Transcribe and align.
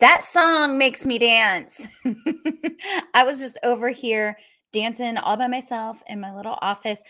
That 0.00 0.24
song 0.24 0.78
makes 0.78 1.04
me 1.04 1.18
dance. 1.18 1.86
I 3.14 3.22
was 3.22 3.38
just 3.38 3.58
over 3.62 3.90
here 3.90 4.38
dancing 4.72 5.18
all 5.18 5.36
by 5.36 5.46
myself 5.46 6.02
in 6.06 6.20
my 6.20 6.34
little 6.34 6.56
office. 6.62 7.02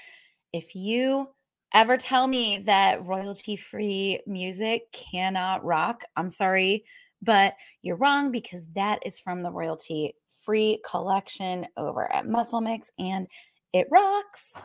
If 0.53 0.75
you 0.75 1.29
ever 1.73 1.97
tell 1.97 2.27
me 2.27 2.59
that 2.67 3.05
royalty 3.07 3.55
free 3.55 4.19
music 4.27 4.91
cannot 4.93 5.65
rock, 5.65 6.03
I'm 6.17 6.31
sorry, 6.31 6.85
but 7.23 7.55
you're 7.83 7.97
wrong 7.97 8.33
because 8.33 8.67
that 8.75 8.99
is 9.07 9.21
from 9.21 9.43
the 9.43 9.53
royalty 9.53 10.15
free 10.43 10.81
collection 10.85 11.67
over 11.77 12.13
at 12.13 12.27
Muscle 12.27 12.61
Mix 12.61 12.91
and 12.99 13.29
it 13.73 13.87
rocks. 13.89 14.65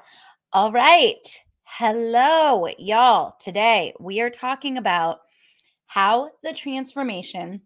All 0.52 0.72
right. 0.72 1.44
Hello, 1.66 2.68
y'all. 2.80 3.36
Today 3.40 3.94
we 4.00 4.20
are 4.22 4.32
talking 4.32 4.80
about 4.80 5.20
how 5.88 6.32
the 6.44 6.54
transformation 6.54 7.62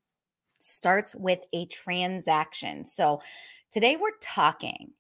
starts 0.59 1.15
with 1.15 1.39
a 1.53 1.65
transaction. 1.67 2.85
So, 2.85 3.21
today 3.71 3.95
we're 3.95 4.17
talking 4.21 4.91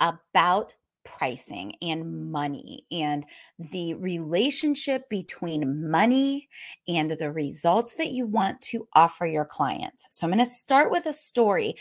about 0.00 0.72
pricing 1.04 1.74
and 1.80 2.30
money 2.30 2.84
and 2.92 3.24
the 3.58 3.94
relationship 3.94 5.08
between 5.08 5.90
money 5.90 6.48
and 6.86 7.10
the 7.10 7.32
results 7.32 7.94
that 7.94 8.10
you 8.10 8.26
want 8.26 8.60
to 8.60 8.86
offer 8.92 9.24
your 9.24 9.46
clients. 9.46 10.06
So, 10.10 10.26
I'm 10.26 10.32
going 10.32 10.44
to 10.44 10.50
start 10.50 10.90
with 10.90 11.06
a 11.06 11.12
story. 11.12 11.74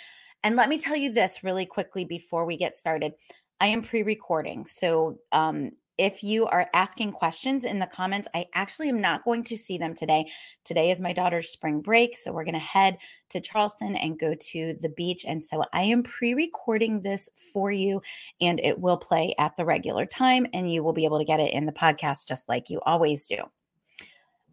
And 0.43 0.55
let 0.55 0.69
me 0.69 0.77
tell 0.77 0.95
you 0.95 1.11
this 1.11 1.43
really 1.43 1.65
quickly 1.65 2.05
before 2.05 2.45
we 2.45 2.57
get 2.57 2.73
started. 2.73 3.13
I 3.59 3.67
am 3.67 3.81
pre 3.81 4.03
recording. 4.03 4.65
So, 4.65 5.17
um, 5.31 5.71
if 5.97 6.23
you 6.23 6.45
are 6.47 6.69
asking 6.73 7.11
questions 7.11 7.63
in 7.63 7.79
the 7.79 7.87
comments, 7.87 8.27
I 8.33 8.45
actually 8.53 8.89
am 8.89 9.01
not 9.01 9.25
going 9.25 9.43
to 9.45 9.57
see 9.57 9.77
them 9.77 9.93
today. 9.93 10.29
Today 10.63 10.91
is 10.91 11.01
my 11.01 11.13
daughter's 11.13 11.49
spring 11.49 11.81
break. 11.81 12.15
So 12.15 12.31
we're 12.31 12.43
going 12.43 12.53
to 12.53 12.59
head 12.59 12.97
to 13.29 13.41
Charleston 13.41 13.95
and 13.95 14.19
go 14.19 14.35
to 14.35 14.75
the 14.79 14.89
beach. 14.89 15.25
And 15.27 15.43
so 15.43 15.63
I 15.73 15.81
am 15.83 16.03
pre 16.03 16.33
recording 16.33 17.01
this 17.01 17.29
for 17.53 17.71
you 17.71 18.01
and 18.39 18.59
it 18.63 18.79
will 18.79 18.97
play 18.97 19.33
at 19.39 19.55
the 19.57 19.65
regular 19.65 20.05
time 20.05 20.45
and 20.53 20.71
you 20.71 20.83
will 20.83 20.93
be 20.93 21.05
able 21.05 21.19
to 21.19 21.25
get 21.25 21.39
it 21.39 21.53
in 21.53 21.65
the 21.65 21.71
podcast 21.71 22.27
just 22.27 22.47
like 22.47 22.69
you 22.69 22.79
always 22.81 23.27
do. 23.27 23.37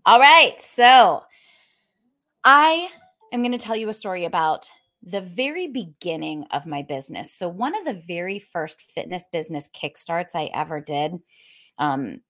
All 0.06 0.20
right. 0.20 0.60
So 0.60 1.22
I 2.42 2.88
am 3.32 3.42
going 3.42 3.52
to 3.52 3.58
tell 3.58 3.76
you 3.76 3.88
a 3.88 3.94
story 3.94 4.24
about 4.24 4.68
the 5.04 5.20
very 5.20 5.68
beginning 5.68 6.44
of 6.50 6.66
my 6.66 6.82
business. 6.82 7.32
So, 7.32 7.48
one 7.48 7.76
of 7.76 7.84
the 7.84 8.02
very 8.06 8.38
first 8.38 8.82
fitness 8.82 9.28
business 9.30 9.68
kickstarts 9.68 10.30
I 10.34 10.50
ever 10.54 10.80
did, 10.80 11.18
um, 11.78 12.20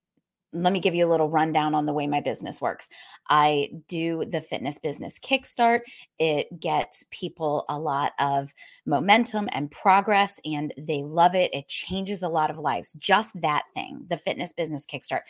let 0.53 0.73
me 0.73 0.81
give 0.81 0.95
you 0.95 1.07
a 1.07 1.11
little 1.11 1.29
rundown 1.29 1.75
on 1.75 1.85
the 1.85 1.93
way 1.93 2.07
my 2.07 2.21
business 2.21 2.61
works. 2.61 2.89
I 3.29 3.71
do 3.89 4.25
the 4.25 4.41
fitness 4.41 4.79
business 4.79 5.19
kickstart. 5.19 5.81
It 6.19 6.61
gets 6.61 7.05
people 7.11 7.65
a 7.69 7.79
lot 7.79 8.13
of 8.19 8.55
momentum 8.87 9.49
and 9.53 9.71
progress, 9.71 10.41
and 10.45 10.73
they 10.79 11.03
love 11.03 11.35
it. 11.35 11.53
It 11.53 11.69
changes 11.69 12.23
a 12.23 12.29
lot 12.29 12.51
of 12.51 12.59
lives. 12.59 12.93
Just 12.95 13.41
that 13.43 13.65
thing, 13.75 14.07
the 14.09 14.19
fitness 14.19 14.53
business 14.53 14.87
kickstart, 14.87 15.23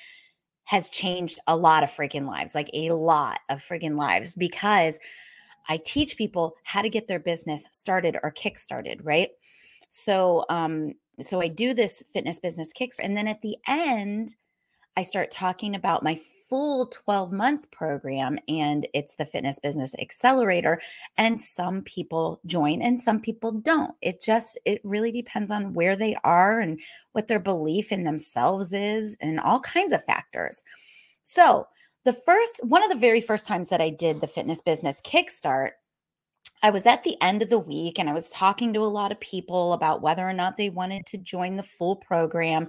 has 0.64 0.88
changed 0.88 1.38
a 1.46 1.56
lot 1.56 1.82
of 1.82 1.90
freaking 1.90 2.26
lives, 2.26 2.54
like 2.54 2.70
a 2.72 2.90
lot 2.90 3.40
of 3.48 3.62
freaking 3.62 3.96
lives, 3.96 4.34
because 4.34 4.98
I 5.68 5.78
teach 5.84 6.16
people 6.16 6.56
how 6.62 6.82
to 6.82 6.88
get 6.88 7.08
their 7.08 7.18
business 7.18 7.64
started 7.70 8.18
or 8.22 8.30
kick-started, 8.30 9.04
right? 9.04 9.30
So 9.88 10.44
um 10.48 10.94
so 11.20 11.40
I 11.40 11.48
do 11.48 11.74
this 11.74 12.02
fitness 12.12 12.40
business 12.40 12.72
kicks 12.72 12.98
and 12.98 13.16
then 13.16 13.28
at 13.28 13.42
the 13.42 13.56
end 13.68 14.34
I 14.96 15.02
start 15.02 15.30
talking 15.30 15.74
about 15.74 16.04
my 16.04 16.18
full 16.48 16.86
12 16.86 17.32
month 17.32 17.70
program 17.70 18.38
and 18.48 18.86
it's 18.94 19.16
the 19.16 19.24
fitness 19.24 19.58
business 19.58 19.94
accelerator 19.98 20.80
and 21.16 21.40
some 21.40 21.82
people 21.82 22.40
join 22.46 22.82
and 22.82 23.00
some 23.00 23.20
people 23.20 23.50
don't 23.50 23.92
it 24.02 24.22
just 24.22 24.58
it 24.64 24.80
really 24.84 25.10
depends 25.10 25.50
on 25.50 25.72
where 25.72 25.96
they 25.96 26.16
are 26.22 26.60
and 26.60 26.80
what 27.12 27.26
their 27.28 27.40
belief 27.40 27.90
in 27.90 28.04
themselves 28.04 28.72
is 28.72 29.16
and 29.20 29.40
all 29.40 29.58
kinds 29.60 29.92
of 29.92 30.04
factors 30.04 30.62
so 31.22 31.66
the 32.04 32.12
first 32.12 32.60
one 32.64 32.84
of 32.84 32.90
the 32.90 32.98
very 32.98 33.20
first 33.20 33.46
times 33.46 33.70
that 33.70 33.80
I 33.80 33.90
did 33.90 34.20
the 34.20 34.26
fitness 34.26 34.60
business 34.60 35.00
kickstart, 35.00 35.70
I 36.64 36.70
was 36.70 36.86
at 36.86 37.04
the 37.04 37.20
end 37.20 37.42
of 37.42 37.50
the 37.50 37.58
week 37.58 37.98
and 37.98 38.08
I 38.08 38.14
was 38.14 38.30
talking 38.30 38.72
to 38.72 38.80
a 38.80 38.86
lot 38.86 39.12
of 39.12 39.20
people 39.20 39.74
about 39.74 40.00
whether 40.00 40.26
or 40.26 40.32
not 40.32 40.56
they 40.56 40.70
wanted 40.70 41.04
to 41.08 41.18
join 41.18 41.56
the 41.56 41.62
full 41.62 41.94
program. 41.94 42.68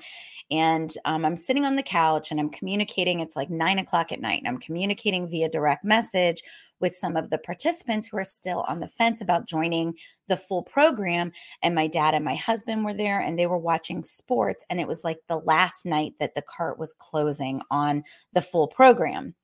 And 0.52 0.92
um, 1.06 1.24
I'm 1.24 1.38
sitting 1.38 1.64
on 1.64 1.78
the 1.78 1.82
couch 1.82 2.30
and 2.30 2.38
I'm 2.38 2.50
communicating. 2.50 3.22
It's 3.22 3.38
like 3.38 3.50
nine 3.50 3.80
o'clock 3.80 4.12
at 4.12 4.20
night. 4.20 4.40
And 4.40 4.50
I'm 4.50 4.58
communicating 4.58 5.30
via 5.30 5.48
direct 5.48 5.86
message 5.86 6.44
with 6.82 6.94
some 6.94 7.16
of 7.16 7.30
the 7.30 7.38
participants 7.38 8.10
who 8.10 8.18
are 8.18 8.26
still 8.26 8.66
on 8.68 8.82
the 8.82 8.90
fence 8.90 9.22
about 9.22 9.48
joining 9.48 9.94
the 10.28 10.36
full 10.36 10.64
program. 10.64 11.32
And 11.64 11.74
my 11.74 11.88
dad 11.88 12.14
and 12.14 12.26
my 12.26 12.36
husband 12.36 12.84
were 12.84 12.94
there 12.94 13.22
and 13.22 13.40
they 13.40 13.48
were 13.48 13.58
watching 13.58 14.04
sports. 14.04 14.66
And 14.70 14.82
it 14.82 14.90
was 14.90 15.06
like 15.06 15.20
the 15.30 15.40
last 15.40 15.86
night 15.86 16.16
that 16.20 16.36
the 16.36 16.44
cart 16.44 16.78
was 16.78 16.94
closing 17.00 17.62
on 17.72 18.04
the 18.34 18.42
full 18.42 18.68
program. 18.68 19.36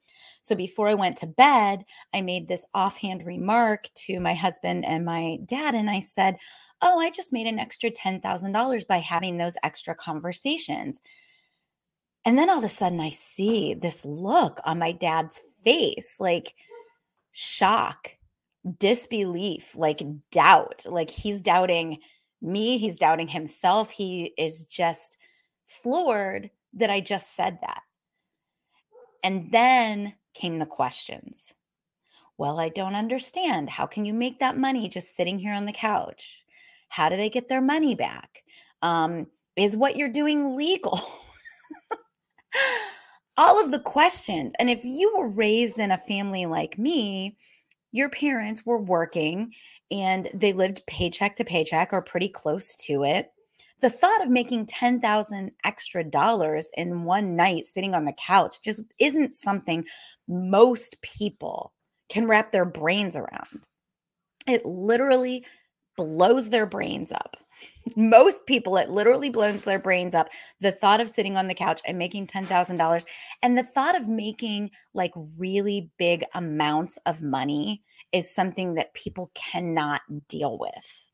So 0.43 0.55
before 0.55 0.87
I 0.87 0.93
went 0.93 1.17
to 1.17 1.27
bed, 1.27 1.83
I 2.13 2.21
made 2.21 2.47
this 2.47 2.65
offhand 2.73 3.25
remark 3.25 3.85
to 4.05 4.19
my 4.19 4.33
husband 4.33 4.85
and 4.85 5.05
my 5.05 5.37
dad. 5.45 5.75
And 5.75 5.89
I 5.89 5.99
said, 5.99 6.37
Oh, 6.81 6.99
I 6.99 7.11
just 7.11 7.31
made 7.31 7.45
an 7.45 7.59
extra 7.59 7.91
$10,000 7.91 8.87
by 8.87 8.97
having 8.97 9.37
those 9.37 9.55
extra 9.61 9.93
conversations. 9.93 10.99
And 12.25 12.37
then 12.37 12.49
all 12.49 12.57
of 12.57 12.63
a 12.63 12.69
sudden, 12.69 12.99
I 12.99 13.09
see 13.09 13.75
this 13.75 14.03
look 14.03 14.59
on 14.65 14.79
my 14.79 14.91
dad's 14.91 15.41
face 15.63 16.17
like, 16.19 16.55
shock, 17.31 18.11
disbelief, 18.79 19.75
like 19.75 20.01
doubt. 20.31 20.85
Like 20.87 21.09
he's 21.09 21.41
doubting 21.41 21.99
me, 22.41 22.77
he's 22.77 22.97
doubting 22.97 23.27
himself. 23.27 23.91
He 23.91 24.33
is 24.37 24.63
just 24.63 25.17
floored 25.67 26.49
that 26.73 26.89
I 26.89 26.99
just 26.99 27.35
said 27.35 27.59
that. 27.61 27.81
And 29.23 29.51
then 29.51 30.13
came 30.33 30.59
the 30.59 30.65
questions. 30.65 31.53
Well, 32.37 32.59
I 32.59 32.69
don't 32.69 32.95
understand. 32.95 33.69
How 33.69 33.85
can 33.85 34.05
you 34.05 34.13
make 34.13 34.39
that 34.39 34.57
money 34.57 34.89
just 34.89 35.15
sitting 35.15 35.37
here 35.37 35.53
on 35.53 35.65
the 35.65 35.71
couch? 35.71 36.43
How 36.89 37.09
do 37.09 37.15
they 37.15 37.29
get 37.29 37.47
their 37.47 37.61
money 37.61 37.95
back? 37.95 38.43
Um, 38.81 39.27
is 39.55 39.77
what 39.77 39.95
you're 39.95 40.09
doing 40.09 40.55
legal? 40.55 40.99
all 43.37 43.63
of 43.63 43.71
the 43.71 43.79
questions. 43.79 44.53
And 44.59 44.69
if 44.69 44.83
you 44.83 45.15
were 45.17 45.27
raised 45.27 45.79
in 45.79 45.91
a 45.91 45.97
family 45.97 46.45
like 46.45 46.77
me, 46.77 47.37
your 47.91 48.09
parents 48.09 48.65
were 48.65 48.81
working 48.81 49.53
and 49.89 50.29
they 50.33 50.53
lived 50.53 50.85
paycheck 50.87 51.35
to 51.37 51.43
paycheck 51.43 51.91
or 51.91 52.01
pretty 52.01 52.29
close 52.29 52.75
to 52.75 53.03
it. 53.03 53.31
The 53.81 53.89
thought 53.89 54.23
of 54.23 54.29
making 54.29 54.67
10,000 54.67 55.51
extra 55.63 56.03
dollars 56.03 56.69
in 56.77 57.03
one 57.03 57.35
night 57.35 57.65
sitting 57.65 57.95
on 57.95 58.05
the 58.05 58.13
couch 58.13 58.61
just 58.61 58.83
isn't 58.99 59.33
something 59.33 59.85
most 60.27 61.01
people 61.01 61.73
can 62.09 62.27
wrap 62.27 62.51
their 62.51 62.65
brains 62.65 63.15
around. 63.15 63.67
It 64.47 64.65
literally 64.65 65.45
blows 65.97 66.49
their 66.49 66.65
brains 66.65 67.11
up. 67.11 67.37
Most 67.95 68.45
people, 68.45 68.77
it 68.77 68.89
literally 68.89 69.29
blows 69.29 69.63
their 69.63 69.79
brains 69.79 70.15
up. 70.15 70.29
The 70.59 70.71
thought 70.71 71.01
of 71.01 71.09
sitting 71.09 71.37
on 71.37 71.47
the 71.47 71.53
couch 71.53 71.81
and 71.85 71.97
making 71.97 72.27
$10,000 72.27 73.05
and 73.43 73.57
the 73.57 73.63
thought 73.63 73.99
of 73.99 74.07
making 74.07 74.71
like 74.93 75.11
really 75.37 75.91
big 75.97 76.23
amounts 76.33 76.97
of 77.05 77.21
money 77.21 77.83
is 78.11 78.33
something 78.33 78.75
that 78.75 78.93
people 78.93 79.31
cannot 79.33 80.01
deal 80.27 80.57
with. 80.57 81.11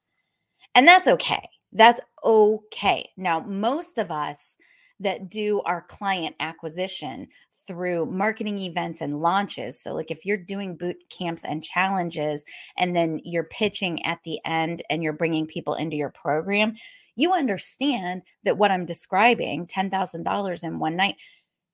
And 0.76 0.88
that's 0.88 1.08
okay. 1.08 1.48
That's 1.78 2.00
okay. 2.24 3.12
Now, 3.18 3.40
most 3.42 4.00
of 4.00 4.10
us 4.10 4.58
that 5.00 5.30
do 5.30 5.62
our 5.62 5.84
client 5.84 6.36
acquisition 6.40 7.28
through 7.68 8.08
marketing 8.08 8.58
events 8.58 9.00
and 9.00 9.22
launches. 9.22 9.80
So, 9.80 9.94
like 9.94 10.10
if 10.10 10.26
you're 10.26 10.38
doing 10.38 10.76
boot 10.76 10.98
camps 11.16 11.44
and 11.44 11.64
challenges, 11.64 12.46
and 12.78 12.96
then 12.96 13.20
you're 13.24 13.44
pitching 13.44 14.04
at 14.06 14.20
the 14.26 14.40
end 14.44 14.82
and 14.90 15.04
you're 15.04 15.14
bringing 15.14 15.46
people 15.46 15.76
into 15.76 15.96
your 15.96 16.10
program, 16.10 16.74
you 17.16 17.32
understand 17.34 18.24
that 18.44 18.58
what 18.58 18.72
I'm 18.72 18.86
describing 18.86 19.68
$10,000 19.68 20.64
in 20.64 20.80
one 20.80 20.96
night 20.96 21.16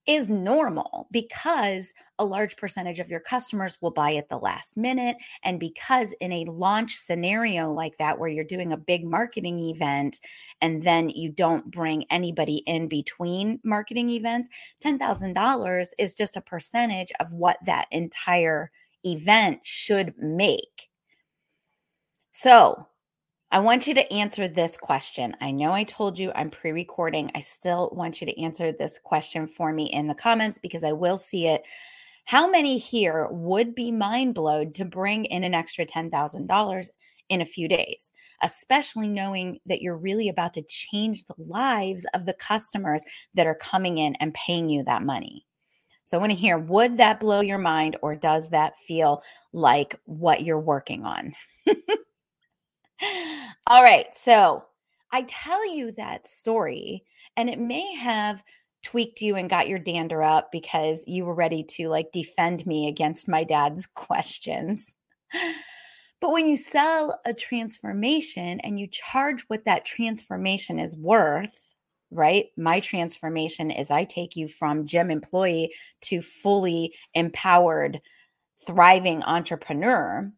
is 0.06 0.30
normal 0.30 1.08
because 1.12 1.94
a 2.20 2.26
large 2.26 2.58
percentage 2.58 3.00
of 3.00 3.10
your 3.10 3.20
customers 3.20 3.78
will 3.82 3.92
buy 3.92 4.16
at 4.16 4.30
the 4.30 4.38
last 4.38 4.76
minute. 4.76 5.16
And 5.44 5.60
because 5.60 6.14
in 6.20 6.32
a 6.32 6.46
launch 6.46 6.96
scenario 6.96 7.72
like 7.72 7.98
that, 7.98 8.20
where 8.20 8.30
you're 8.30 8.44
doing 8.44 8.74
a 8.74 8.78
big 8.78 9.06
marketing 9.06 9.60
event 9.60 10.20
and 10.62 10.84
then 10.84 11.10
you 11.10 11.30
don't 11.30 11.72
bring 11.72 12.06
anybody 12.10 12.64
in 12.66 12.88
between 12.88 13.60
marketing 13.64 14.10
events, 14.10 14.50
$10,000 14.84 15.88
is 15.98 16.16
just 16.16 16.36
a 16.36 16.42
percentage 16.42 17.12
of 17.20 17.32
what 17.32 17.58
that 17.66 17.88
entire 17.92 18.72
event 19.06 19.60
should 19.64 20.14
make. 20.18 20.90
So, 22.32 22.88
I 23.54 23.60
want 23.60 23.86
you 23.86 23.94
to 23.94 24.12
answer 24.12 24.48
this 24.48 24.78
question. 24.78 25.36
I 25.40 25.52
know 25.52 25.74
I 25.74 25.84
told 25.84 26.18
you 26.18 26.32
I'm 26.34 26.50
pre 26.50 26.72
recording. 26.72 27.30
I 27.36 27.42
still 27.42 27.92
want 27.94 28.20
you 28.20 28.26
to 28.26 28.42
answer 28.42 28.72
this 28.72 28.98
question 28.98 29.46
for 29.46 29.72
me 29.72 29.92
in 29.94 30.08
the 30.08 30.16
comments 30.16 30.58
because 30.58 30.84
I 30.84 30.92
will 30.92 31.18
see 31.18 31.46
it. 31.46 31.62
How 32.26 32.50
many 32.50 32.80
here 32.80 33.28
would 33.30 33.76
be 33.76 33.92
mind 33.92 34.34
blown 34.34 34.74
to 34.74 34.86
bring 34.86 35.26
in 35.26 35.44
an 35.44 35.54
extra 35.54 35.86
$10,000 35.86 36.88
in 37.30 37.42
a 37.42 37.46
few 37.46 37.68
days, 37.68 38.10
especially 38.42 39.08
knowing 39.08 39.60
that 39.68 39.84
you're 39.84 39.98
really 39.98 40.30
about 40.30 40.56
to 40.56 40.64
change 40.64 41.26
the 41.26 41.36
lives 41.38 42.08
of 42.16 42.26
the 42.26 42.34
customers 42.34 43.04
that 43.36 43.46
are 43.46 43.54
coming 43.54 44.00
in 44.00 44.16
and 44.16 44.34
paying 44.34 44.68
you 44.68 44.84
that 44.86 45.04
money? 45.04 45.46
So 46.06 46.18
I 46.18 46.20
want 46.20 46.32
to 46.32 46.36
hear 46.36 46.58
would 46.58 46.98
that 46.98 47.20
blow 47.20 47.42
your 47.42 47.60
mind 47.60 47.98
or 48.02 48.16
does 48.16 48.50
that 48.50 48.80
feel 48.80 49.22
like 49.52 50.00
what 50.06 50.44
you're 50.44 50.60
working 50.60 51.06
on? 51.06 51.36
All 53.68 53.84
right. 53.84 54.14
So 54.14 54.66
I 55.12 55.24
tell 55.28 55.74
you 55.74 55.92
that 55.94 56.28
story, 56.28 57.04
and 57.38 57.50
it 57.50 57.60
may 57.60 57.94
have 57.96 58.44
tweaked 58.84 59.22
you 59.22 59.36
and 59.36 59.50
got 59.50 59.68
your 59.68 59.80
dander 59.80 60.22
up 60.22 60.52
because 60.52 61.04
you 61.08 61.26
were 61.26 61.36
ready 61.36 61.64
to 61.64 61.88
like 61.88 62.12
defend 62.12 62.68
me 62.68 62.88
against 62.88 63.30
my 63.30 63.44
dad's 63.44 63.86
questions. 63.96 64.94
But 66.20 66.32
when 66.32 66.46
you 66.46 66.56
sell 66.56 67.20
a 67.26 67.34
transformation 67.34 68.62
and 68.62 68.80
you 68.80 68.88
charge 68.88 69.44
what 69.48 69.66
that 69.66 69.84
transformation 69.84 70.80
is 70.80 70.96
worth, 70.96 71.76
right? 72.12 72.46
My 72.56 72.80
transformation 72.80 73.72
is 73.72 73.92
I 73.92 74.06
take 74.06 74.36
you 74.36 74.48
from 74.48 74.86
gym 74.86 75.12
employee 75.12 75.74
to 76.04 76.22
fully 76.22 76.94
empowered, 77.14 78.00
thriving 78.66 79.22
entrepreneur. 79.24 80.32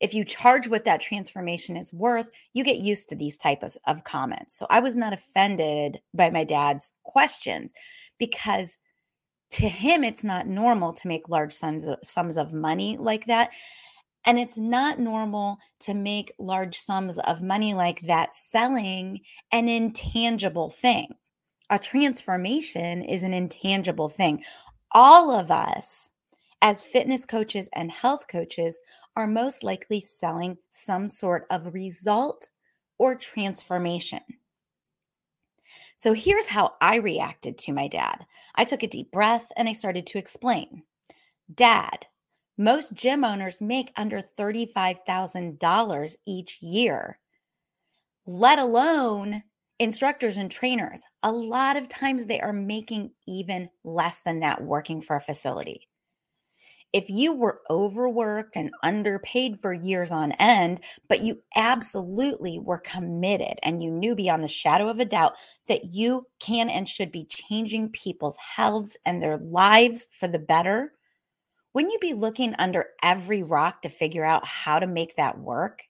If 0.00 0.12
you 0.12 0.24
charge 0.24 0.68
what 0.68 0.84
that 0.84 1.00
transformation 1.00 1.76
is 1.76 1.92
worth, 1.92 2.30
you 2.52 2.64
get 2.64 2.78
used 2.78 3.08
to 3.08 3.16
these 3.16 3.36
types 3.36 3.78
of 3.86 4.04
comments. 4.04 4.56
So 4.56 4.66
I 4.68 4.80
was 4.80 4.96
not 4.96 5.12
offended 5.12 6.00
by 6.12 6.30
my 6.30 6.44
dad's 6.44 6.92
questions 7.02 7.72
because 8.18 8.76
to 9.52 9.68
him, 9.68 10.04
it's 10.04 10.24
not 10.24 10.46
normal 10.46 10.92
to 10.94 11.08
make 11.08 11.28
large 11.28 11.52
sums 11.52 11.84
of, 11.84 11.98
sums 12.02 12.36
of 12.36 12.52
money 12.52 12.96
like 12.98 13.26
that. 13.26 13.50
And 14.24 14.38
it's 14.40 14.58
not 14.58 14.98
normal 14.98 15.58
to 15.80 15.94
make 15.94 16.32
large 16.38 16.76
sums 16.76 17.16
of 17.18 17.42
money 17.42 17.74
like 17.74 18.00
that 18.02 18.34
selling 18.34 19.20
an 19.52 19.68
intangible 19.68 20.68
thing. 20.68 21.14
A 21.70 21.78
transformation 21.78 23.02
is 23.02 23.22
an 23.22 23.32
intangible 23.32 24.08
thing. 24.08 24.42
All 24.92 25.30
of 25.30 25.50
us, 25.50 26.10
as 26.60 26.82
fitness 26.82 27.24
coaches 27.24 27.68
and 27.72 27.90
health 27.90 28.26
coaches, 28.28 28.80
are 29.16 29.26
most 29.26 29.64
likely 29.64 30.00
selling 30.00 30.58
some 30.70 31.08
sort 31.08 31.46
of 31.50 31.72
result 31.74 32.50
or 32.98 33.14
transformation. 33.14 34.20
So 35.96 36.12
here's 36.12 36.46
how 36.46 36.74
I 36.80 36.96
reacted 36.96 37.56
to 37.58 37.72
my 37.72 37.88
dad. 37.88 38.26
I 38.54 38.64
took 38.64 38.82
a 38.82 38.88
deep 38.88 39.10
breath 39.10 39.50
and 39.56 39.68
I 39.68 39.72
started 39.72 40.06
to 40.08 40.18
explain. 40.18 40.82
Dad, 41.52 42.06
most 42.58 42.94
gym 42.94 43.24
owners 43.24 43.60
make 43.60 43.92
under 43.96 44.20
$35,000 44.20 46.16
each 46.26 46.62
year, 46.62 47.18
let 48.26 48.58
alone 48.58 49.42
instructors 49.78 50.36
and 50.36 50.50
trainers. 50.50 51.00
A 51.22 51.30
lot 51.30 51.76
of 51.76 51.88
times 51.88 52.26
they 52.26 52.40
are 52.40 52.52
making 52.52 53.12
even 53.26 53.70
less 53.84 54.20
than 54.20 54.40
that 54.40 54.62
working 54.62 55.02
for 55.02 55.16
a 55.16 55.20
facility. 55.20 55.88
If 56.92 57.10
you 57.10 57.34
were 57.34 57.60
overworked 57.68 58.56
and 58.56 58.70
underpaid 58.82 59.60
for 59.60 59.72
years 59.72 60.10
on 60.10 60.32
end, 60.32 60.80
but 61.08 61.20
you 61.20 61.42
absolutely 61.54 62.58
were 62.58 62.78
committed 62.78 63.58
and 63.62 63.82
you 63.82 63.90
knew 63.90 64.14
beyond 64.14 64.42
the 64.42 64.48
shadow 64.48 64.88
of 64.88 64.98
a 64.98 65.04
doubt 65.04 65.34
that 65.68 65.92
you 65.92 66.26
can 66.40 66.70
and 66.70 66.88
should 66.88 67.12
be 67.12 67.24
changing 67.26 67.90
people's 67.90 68.36
healths 68.38 68.96
and 69.04 69.22
their 69.22 69.36
lives 69.36 70.08
for 70.18 70.28
the 70.28 70.38
better, 70.38 70.92
wouldn't 71.74 71.92
you 71.92 71.98
be 71.98 72.14
looking 72.14 72.54
under 72.58 72.86
every 73.02 73.42
rock 73.42 73.82
to 73.82 73.88
figure 73.88 74.24
out 74.24 74.46
how 74.46 74.78
to 74.78 74.86
make 74.86 75.16
that 75.16 75.38
work? 75.38 75.82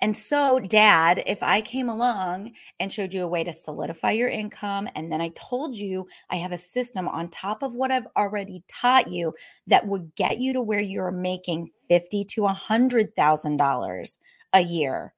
And 0.00 0.16
so, 0.16 0.58
dad, 0.60 1.22
if 1.26 1.42
I 1.42 1.60
came 1.60 1.88
along 1.88 2.52
and 2.78 2.92
showed 2.92 3.14
you 3.14 3.22
a 3.24 3.28
way 3.28 3.42
to 3.44 3.52
solidify 3.52 4.10
your 4.12 4.28
income, 4.28 4.88
and 4.94 5.10
then 5.10 5.20
I 5.20 5.30
told 5.34 5.74
you 5.76 6.06
I 6.30 6.36
have 6.36 6.52
a 6.52 6.58
system 6.58 7.08
on 7.08 7.28
top 7.28 7.62
of 7.62 7.74
what 7.74 7.90
I've 7.90 8.06
already 8.16 8.62
taught 8.68 9.10
you 9.10 9.34
that 9.66 9.86
would 9.86 10.14
get 10.14 10.38
you 10.38 10.52
to 10.52 10.62
where 10.62 10.80
you're 10.80 11.10
making 11.10 11.70
fifty 11.88 12.24
to 12.26 12.46
a 12.46 12.52
hundred 12.52 13.16
thousand 13.16 13.56
dollars 13.56 14.18
a 14.52 14.60
year, 14.60 15.14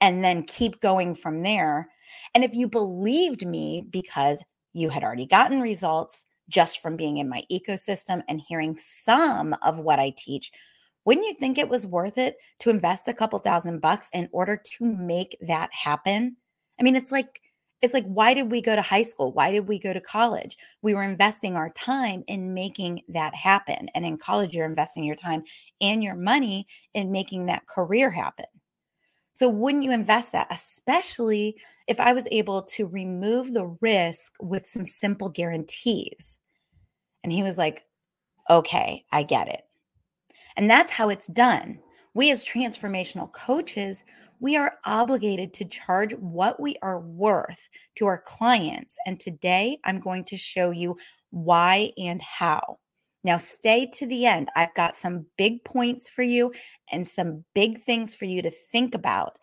and 0.00 0.22
then 0.22 0.44
keep 0.44 0.80
going 0.80 1.14
from 1.14 1.42
there. 1.42 1.88
And 2.34 2.44
if 2.44 2.54
you 2.54 2.68
believed 2.68 3.46
me 3.46 3.84
because 3.90 4.42
you 4.72 4.88
had 4.90 5.02
already 5.02 5.26
gotten 5.26 5.60
results, 5.60 6.24
just 6.48 6.80
from 6.80 6.96
being 6.96 7.18
in 7.18 7.28
my 7.28 7.42
ecosystem 7.50 8.22
and 8.28 8.40
hearing 8.40 8.76
some 8.76 9.54
of 9.62 9.80
what 9.80 9.98
I 9.98 10.14
teach, 10.16 10.52
wouldn't 11.08 11.26
you 11.26 11.32
think 11.32 11.56
it 11.56 11.70
was 11.70 11.86
worth 11.86 12.18
it 12.18 12.36
to 12.58 12.68
invest 12.68 13.08
a 13.08 13.14
couple 13.14 13.38
thousand 13.38 13.80
bucks 13.80 14.10
in 14.12 14.28
order 14.30 14.60
to 14.62 14.84
make 14.84 15.38
that 15.40 15.70
happen? 15.72 16.36
I 16.78 16.82
mean, 16.82 16.96
it's 16.96 17.10
like, 17.10 17.40
it's 17.80 17.94
like, 17.94 18.04
why 18.04 18.34
did 18.34 18.50
we 18.50 18.60
go 18.60 18.76
to 18.76 18.82
high 18.82 19.04
school? 19.04 19.32
Why 19.32 19.50
did 19.50 19.68
we 19.68 19.78
go 19.78 19.94
to 19.94 20.02
college? 20.02 20.58
We 20.82 20.92
were 20.92 21.02
investing 21.02 21.56
our 21.56 21.70
time 21.70 22.24
in 22.26 22.52
making 22.52 23.04
that 23.08 23.34
happen. 23.34 23.88
And 23.94 24.04
in 24.04 24.18
college, 24.18 24.54
you're 24.54 24.66
investing 24.66 25.02
your 25.02 25.16
time 25.16 25.44
and 25.80 26.04
your 26.04 26.14
money 26.14 26.66
in 26.92 27.10
making 27.10 27.46
that 27.46 27.66
career 27.66 28.10
happen. 28.10 28.44
So, 29.32 29.48
wouldn't 29.48 29.84
you 29.84 29.92
invest 29.92 30.32
that, 30.32 30.48
especially 30.50 31.56
if 31.86 32.00
I 32.00 32.12
was 32.12 32.28
able 32.30 32.64
to 32.64 32.86
remove 32.86 33.54
the 33.54 33.74
risk 33.80 34.34
with 34.42 34.66
some 34.66 34.84
simple 34.84 35.30
guarantees? 35.30 36.36
And 37.24 37.32
he 37.32 37.42
was 37.42 37.56
like, 37.56 37.86
okay, 38.50 39.06
I 39.10 39.22
get 39.22 39.48
it. 39.48 39.62
And 40.58 40.68
that's 40.68 40.92
how 40.92 41.08
it's 41.08 41.28
done. 41.28 41.78
We, 42.14 42.32
as 42.32 42.44
transformational 42.44 43.32
coaches, 43.32 44.02
we 44.40 44.56
are 44.56 44.74
obligated 44.84 45.54
to 45.54 45.64
charge 45.64 46.12
what 46.14 46.58
we 46.60 46.74
are 46.82 46.98
worth 46.98 47.70
to 47.94 48.06
our 48.06 48.18
clients. 48.18 48.96
And 49.06 49.20
today 49.20 49.78
I'm 49.84 50.00
going 50.00 50.24
to 50.24 50.36
show 50.36 50.70
you 50.72 50.96
why 51.30 51.92
and 51.96 52.20
how. 52.20 52.78
Now, 53.22 53.36
stay 53.36 53.88
to 53.94 54.06
the 54.06 54.26
end. 54.26 54.48
I've 54.56 54.74
got 54.74 54.96
some 54.96 55.26
big 55.36 55.64
points 55.64 56.08
for 56.08 56.22
you 56.22 56.52
and 56.90 57.06
some 57.06 57.44
big 57.54 57.82
things 57.84 58.16
for 58.16 58.24
you 58.24 58.42
to 58.42 58.50
think 58.50 58.96
about. 58.96 59.38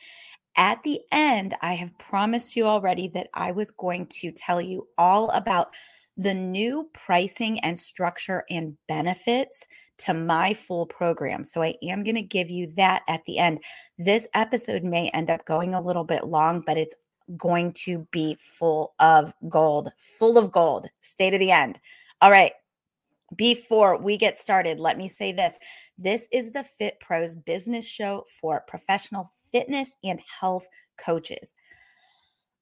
At 0.57 0.83
the 0.83 0.99
end, 1.13 1.55
I 1.61 1.75
have 1.75 1.97
promised 1.97 2.57
you 2.57 2.65
already 2.65 3.07
that 3.09 3.27
I 3.33 3.51
was 3.51 3.71
going 3.71 4.07
to 4.21 4.31
tell 4.31 4.59
you 4.59 4.87
all 4.97 5.29
about 5.29 5.69
the 6.17 6.33
new 6.33 6.89
pricing 6.93 7.59
and 7.59 7.77
structure 7.77 8.45
and 8.49 8.77
benefits 8.87 9.65
to 9.97 10.13
my 10.13 10.53
full 10.53 10.85
program. 10.85 11.43
So 11.43 11.61
I 11.61 11.75
am 11.83 12.03
going 12.03 12.15
to 12.15 12.21
give 12.21 12.49
you 12.49 12.71
that 12.77 13.03
at 13.07 13.23
the 13.25 13.37
end. 13.37 13.63
This 13.97 14.27
episode 14.33 14.83
may 14.83 15.09
end 15.09 15.29
up 15.29 15.45
going 15.45 15.73
a 15.73 15.81
little 15.81 16.03
bit 16.03 16.25
long, 16.25 16.63
but 16.65 16.77
it's 16.77 16.95
going 17.37 17.73
to 17.73 18.07
be 18.11 18.37
full 18.39 18.93
of 18.99 19.33
gold, 19.49 19.91
full 19.97 20.37
of 20.37 20.51
gold. 20.51 20.87
Stay 21.01 21.29
to 21.29 21.37
the 21.37 21.51
end. 21.51 21.79
All 22.21 22.31
right. 22.31 22.53
Before 23.35 23.97
we 23.97 24.17
get 24.17 24.37
started, 24.37 24.79
let 24.79 24.97
me 24.97 25.07
say 25.07 25.31
this. 25.31 25.57
This 25.97 26.27
is 26.31 26.51
the 26.51 26.63
Fit 26.63 26.99
Pros 26.99 27.35
business 27.35 27.87
show 27.87 28.23
for 28.39 28.63
professional 28.67 29.31
fitness 29.51 29.95
and 30.03 30.21
health 30.39 30.67
coaches. 31.03 31.53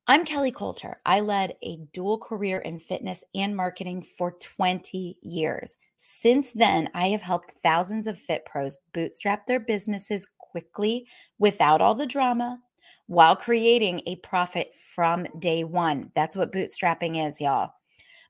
I'm 0.05 0.25
Kelly 0.25 0.51
Coulter. 0.51 0.99
I 1.05 1.21
led 1.21 1.55
a 1.63 1.77
dual 1.93 2.17
career 2.17 2.59
in 2.59 2.77
fitness 2.77 3.23
and 3.33 3.55
marketing 3.55 4.05
for 4.17 4.33
20 4.33 5.17
years. 5.21 5.75
Since 5.95 6.51
then, 6.51 6.89
I 6.93 7.07
have 7.07 7.21
helped 7.21 7.53
thousands 7.63 8.07
of 8.07 8.19
fit 8.19 8.45
pros 8.45 8.77
bootstrap 8.93 9.47
their 9.47 9.61
businesses 9.61 10.27
quickly 10.37 11.07
without 11.39 11.79
all 11.79 11.95
the 11.95 12.05
drama 12.05 12.59
while 13.07 13.37
creating 13.37 14.01
a 14.05 14.17
profit 14.17 14.75
from 14.93 15.25
day 15.39 15.63
one. 15.63 16.11
That's 16.15 16.35
what 16.35 16.51
bootstrapping 16.51 17.25
is, 17.25 17.39
y'all. 17.39 17.69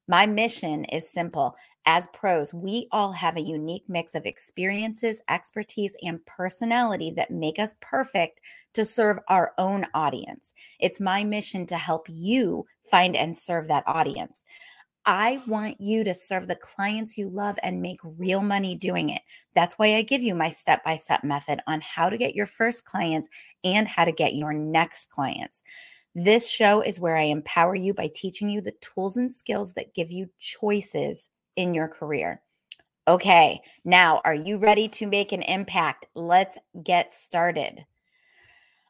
My 0.08 0.28
mission 0.28 0.86
is 0.86 1.12
simple. 1.12 1.56
As 1.86 2.08
pros, 2.14 2.54
we 2.54 2.88
all 2.92 3.12
have 3.12 3.36
a 3.36 3.42
unique 3.42 3.84
mix 3.90 4.16
of 4.16 4.26
experiences, 4.26 5.22
expertise, 5.28 5.98
and 6.02 6.26
personality 6.26 7.12
that 7.12 7.30
make 7.30 7.60
us 7.60 7.76
perfect 7.82 8.40
to 8.74 8.86
serve 8.86 9.20
our 9.28 9.52
own 9.58 9.86
audience. 9.94 10.54
It's 10.80 11.02
my 11.02 11.26
mission 11.26 11.66
to 11.68 11.78
help 11.78 12.08
you 12.10 12.66
find 12.90 13.18
and 13.18 13.38
serve 13.38 13.68
that 13.68 13.84
audience. 13.86 14.44
I 15.06 15.42
want 15.46 15.82
you 15.82 16.06
to 16.06 16.14
serve 16.14 16.48
the 16.48 16.56
clients 16.56 17.18
you 17.18 17.30
love 17.30 17.60
and 17.62 17.82
make 17.82 18.00
real 18.04 18.42
money 18.42 18.76
doing 18.76 19.10
it. 19.10 19.22
That's 19.54 19.78
why 19.78 19.96
I 19.96 20.02
give 20.02 20.22
you 20.22 20.34
my 20.34 20.50
step 20.50 20.86
by 20.86 20.96
step 20.96 21.26
method 21.26 21.60
on 21.68 21.82
how 21.82 22.08
to 22.08 22.18
get 22.18 22.36
your 22.36 22.46
first 22.46 22.86
clients 22.86 23.28
and 23.66 23.86
how 23.86 24.06
to 24.06 24.14
get 24.14 24.36
your 24.36 24.54
next 24.54 25.10
clients. 25.10 25.64
This 26.16 26.50
show 26.50 26.80
is 26.80 27.02
where 27.02 27.18
I 27.18 27.24
empower 27.24 27.76
you 27.76 27.94
by 27.94 28.10
teaching 28.16 28.48
you 28.50 28.62
the 28.62 28.76
tools 28.80 29.18
and 29.18 29.34
skills 29.34 29.74
that 29.74 29.94
give 29.94 30.12
you 30.12 30.30
choices 30.40 31.28
in 31.56 31.74
your 31.74 31.88
career. 31.88 32.42
Okay, 33.08 33.60
now 33.84 34.22
are 34.24 34.34
you 34.34 34.58
ready 34.58 34.88
to 34.90 35.08
make 35.08 35.32
an 35.32 35.42
impact? 35.42 36.06
Let's 36.16 36.58
get 36.84 37.12
started. 37.12 37.86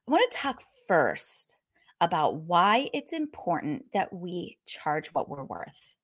I 0.08 0.12
want 0.12 0.32
to 0.32 0.38
talk 0.38 0.62
first 0.88 1.56
about 2.00 2.36
why 2.36 2.90
it's 2.94 3.14
important 3.14 3.86
that 3.94 4.12
we 4.14 4.58
charge 4.66 5.08
what 5.14 5.30
we're 5.30 5.46
worth. 5.46 5.98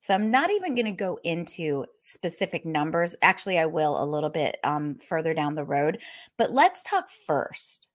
So 0.00 0.12
I'm 0.14 0.32
not 0.32 0.50
even 0.50 0.74
going 0.74 0.86
to 0.86 0.90
go 0.90 1.20
into 1.22 1.86
specific 2.00 2.66
numbers. 2.66 3.14
Actually, 3.22 3.60
I 3.60 3.66
will 3.66 4.02
a 4.02 4.04
little 4.04 4.30
bit 4.30 4.56
um, 4.64 4.96
further 4.96 5.32
down 5.32 5.54
the 5.54 5.64
road. 5.64 6.00
But 6.36 6.50
let's 6.50 6.82
talk 6.82 7.08
first 7.26 7.86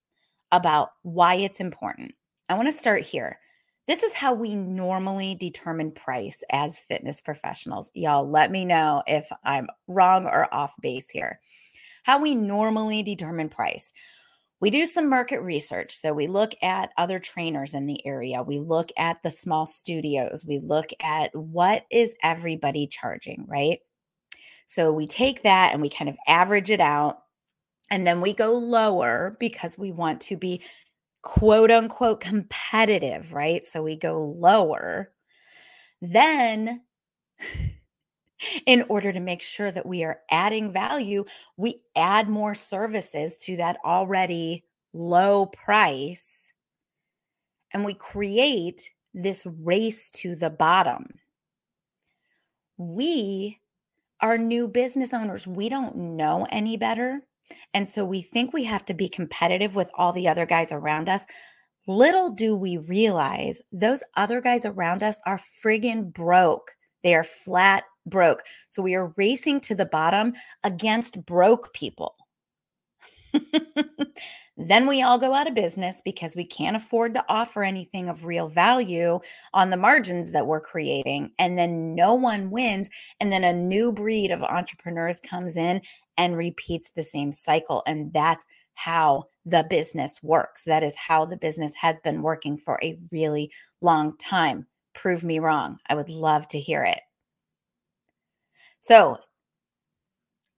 about 0.54 0.92
why 1.02 1.36
it's 1.36 1.60
important. 1.60 2.14
I 2.48 2.54
want 2.54 2.70
to 2.70 2.72
start 2.72 3.02
here. 3.02 3.40
This 3.88 4.04
is 4.04 4.14
how 4.14 4.34
we 4.34 4.54
normally 4.54 5.34
determine 5.36 5.92
price 5.92 6.44
as 6.52 6.78
fitness 6.78 7.22
professionals. 7.22 7.90
Y'all, 7.94 8.30
let 8.30 8.52
me 8.52 8.66
know 8.66 9.02
if 9.08 9.30
I'm 9.46 9.68
wrong 9.88 10.26
or 10.26 10.54
off 10.54 10.74
base 10.82 11.10
here. 11.10 11.40
How 12.04 12.20
we 12.20 12.36
normally 12.36 13.02
determine 13.02 13.48
price. 13.48 13.94
We 14.60 14.72
do 14.72 14.86
some 14.86 15.10
market 15.10 15.40
research. 15.40 15.96
So 15.96 16.14
we 16.14 16.28
look 16.28 16.52
at 16.62 16.90
other 16.98 17.20
trainers 17.20 17.74
in 17.74 17.86
the 17.86 18.06
area. 18.06 18.44
We 18.44 18.60
look 18.60 18.90
at 18.98 19.24
the 19.24 19.32
small 19.32 19.66
studios. 19.66 20.44
We 20.46 20.60
look 20.60 20.88
at 21.00 21.34
what 21.34 21.86
is 21.90 22.14
everybody 22.24 22.88
charging, 22.88 23.46
right? 23.48 23.80
So 24.66 24.92
we 24.92 25.08
take 25.08 25.44
that 25.44 25.72
and 25.72 25.82
we 25.82 25.90
kind 25.90 26.10
of 26.10 26.18
average 26.28 26.70
it 26.70 26.82
out. 26.82 27.20
And 27.90 28.06
then 28.06 28.20
we 28.20 28.34
go 28.34 28.52
lower 28.52 29.38
because 29.40 29.78
we 29.78 29.92
want 29.94 30.20
to 30.22 30.36
be 30.36 30.62
quote 31.28 31.72
unquote 31.72 32.22
competitive, 32.22 33.34
right? 33.34 33.66
So 33.66 33.84
we 33.84 33.98
go 33.98 34.34
lower. 34.40 35.12
Then, 36.02 36.84
in 38.66 38.86
order 38.88 39.12
to 39.12 39.20
make 39.20 39.42
sure 39.42 39.70
that 39.70 39.86
we 39.86 40.06
are 40.06 40.22
adding 40.32 40.72
value, 40.72 41.26
we 41.58 41.82
add 41.98 42.30
more 42.30 42.56
services 42.56 43.36
to 43.38 43.58
that 43.58 43.78
already 43.84 44.64
low 44.94 45.48
price. 45.48 46.54
And 47.74 47.84
we 47.84 47.94
create 47.94 48.90
this 49.14 49.46
race 49.46 50.10
to 50.12 50.34
the 50.34 50.50
bottom. 50.50 51.08
We 52.78 53.60
are 54.22 54.38
new 54.38 54.70
business 54.70 55.14
owners. 55.14 55.46
We 55.46 55.68
don't 55.68 56.16
know 56.16 56.48
any 56.52 56.78
better. 56.78 57.22
And 57.74 57.88
so 57.88 58.06
we 58.06 58.22
think 58.22 58.54
we 58.54 58.64
have 58.66 58.86
to 58.86 58.94
be 58.94 59.10
competitive 59.10 59.76
with 59.76 59.92
all 59.96 60.14
the 60.14 60.28
other 60.28 60.46
guys 60.46 60.72
around 60.72 61.10
us. 61.10 61.26
Little 61.88 62.32
do 62.32 62.56
we 62.56 62.78
realize 62.78 63.62
those 63.72 64.04
other 64.16 64.42
guys 64.42 64.66
around 64.66 65.04
us 65.04 65.20
are 65.26 65.40
friggin' 65.64 66.12
broke. 66.12 66.72
They 67.04 67.16
are 67.16 67.24
flat 67.24 67.84
broke. 68.06 68.44
So 68.68 68.82
we 68.82 68.96
are 68.96 69.14
racing 69.16 69.62
to 69.62 69.76
the 69.76 69.86
bottom 69.86 70.34
against 70.64 71.26
broke 71.26 71.74
people. 71.74 72.16
then 74.58 74.88
we 74.88 75.02
all 75.02 75.18
go 75.18 75.34
out 75.34 75.48
of 75.48 75.54
business 75.54 76.02
because 76.04 76.36
we 76.36 76.46
can't 76.46 76.76
afford 76.76 77.14
to 77.14 77.24
offer 77.30 77.64
anything 77.64 78.10
of 78.10 78.26
real 78.26 78.48
value 78.48 79.20
on 79.54 79.70
the 79.70 79.78
margins 79.78 80.32
that 80.32 80.48
we're 80.48 80.62
creating. 80.62 81.32
And 81.38 81.58
then 81.58 81.96
no 81.96 82.14
one 82.16 82.50
wins. 82.50 82.90
And 83.20 83.32
then 83.32 83.44
a 83.44 83.54
new 83.54 83.92
breed 83.92 84.32
of 84.32 84.42
entrepreneurs 84.44 85.20
comes 85.20 85.56
in 85.58 85.82
and 86.18 86.38
repeats 86.38 86.90
the 86.96 87.04
same 87.04 87.32
cycle. 87.32 87.84
And 87.86 88.12
that's 88.14 88.46
how 88.74 89.26
the 89.46 89.66
business 89.70 90.22
works. 90.22 90.64
That 90.66 90.84
is 90.84 90.96
how 90.96 91.26
the 91.26 91.38
business 91.38 91.74
has 91.76 92.00
been 92.00 92.22
working 92.22 92.58
for 92.58 92.80
a 92.84 93.00
really 93.12 93.52
long 93.82 94.18
time. 94.18 94.68
Prove 94.94 95.24
me 95.24 95.40
wrong. 95.40 95.80
I 95.88 95.96
would 95.96 96.10
love 96.10 96.48
to 96.50 96.60
hear 96.60 96.84
it. 96.84 97.00
So, 98.80 99.18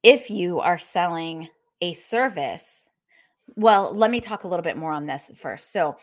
if 0.03 0.29
you 0.29 0.59
are 0.59 0.77
selling 0.77 1.49
a 1.81 1.93
service, 1.93 2.87
well, 3.55 3.93
let 3.93 4.11
me 4.11 4.21
talk 4.21 4.43
a 4.43 4.47
little 4.47 4.63
bit 4.63 4.77
more 4.77 4.91
on 4.91 5.05
this 5.05 5.31
first. 5.41 5.71
So, 5.71 5.97